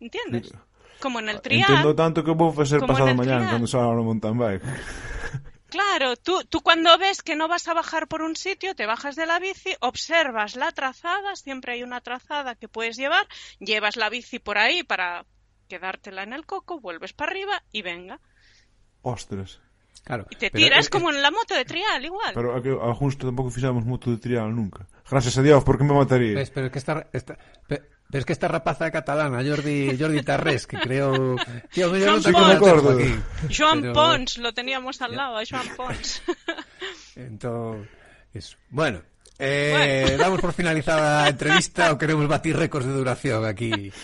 [0.00, 0.52] ¿Entiendes?
[0.98, 1.70] Como en el trial.
[1.70, 3.48] Entendo tanto que facer Como pasado trial.
[3.48, 4.62] cando salga no mountain bike.
[5.68, 9.14] Claro, tú, tú cuando ves que no vas a bajar por un sitio, te bajas
[9.14, 13.28] de la bici, observas la trazada, siempre hay una trazada que puedes llevar,
[13.60, 15.26] llevas la bici por ahí para
[15.68, 18.18] quedártela en el coco, vuelves para arriba y venga.
[19.02, 19.60] Ostras.
[20.04, 20.26] Claro.
[20.30, 22.32] Y te pero tiras es- como en la moto de trial, igual.
[22.34, 24.86] Pero a que algúns tampouco fixamos moto de trial nunca.
[25.10, 26.34] Gracias a Dios, porque me mataría.
[26.34, 30.22] Ves, pero es que esta, esta pe- pero es que esta rapaza catalana, Jordi, Jordi
[30.22, 31.36] Tarrés, que creo...
[31.72, 32.54] Tío, yo Joan no Pons.
[32.56, 33.54] acuerdo me aquí.
[33.58, 36.22] Joan Pero- Pons, lo teníamos al lado, a Joan Pons.
[37.16, 37.88] Entonces,
[38.32, 38.56] eso.
[38.70, 39.02] Bueno,
[39.38, 40.18] Eh, bueno.
[40.18, 43.94] Damos por finalizada a entrevista ou queremos batir récords de duración aquí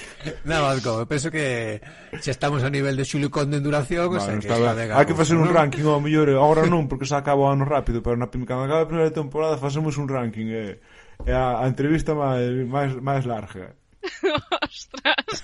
[0.46, 1.10] na Balcón.
[1.10, 1.82] Penso que
[2.22, 5.06] se estamos a nivel de Xulio Conde en duración, vale, o sea, que está Hai
[5.10, 5.56] que facer un ¿no?
[5.58, 8.86] ranking ao mellor, agora non porque se acaba o ano rápido, pero na cando acabe
[8.86, 10.78] a primeira temporada facemos un ranking eh.
[11.26, 13.74] eh, a, a entrevista máis máis, máis larga.
[14.62, 15.34] Ostras.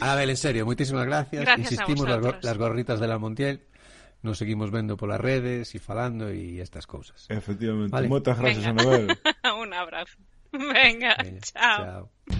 [0.00, 1.44] Anabel, en serio, moitísimas gracias.
[1.44, 3.60] gracias Insistimos, las, las gorritas de la Montiel.
[4.22, 7.30] Nos seguimos vendo polas redes e falando e estas cousas.
[7.30, 7.94] Efectivamente.
[7.94, 8.10] Vale.
[8.10, 8.82] Moitas gracias, Venga.
[8.82, 9.06] Anabel.
[9.62, 10.18] un abrazo.
[10.50, 11.78] Venga, Veña, chao.
[11.78, 12.02] chao.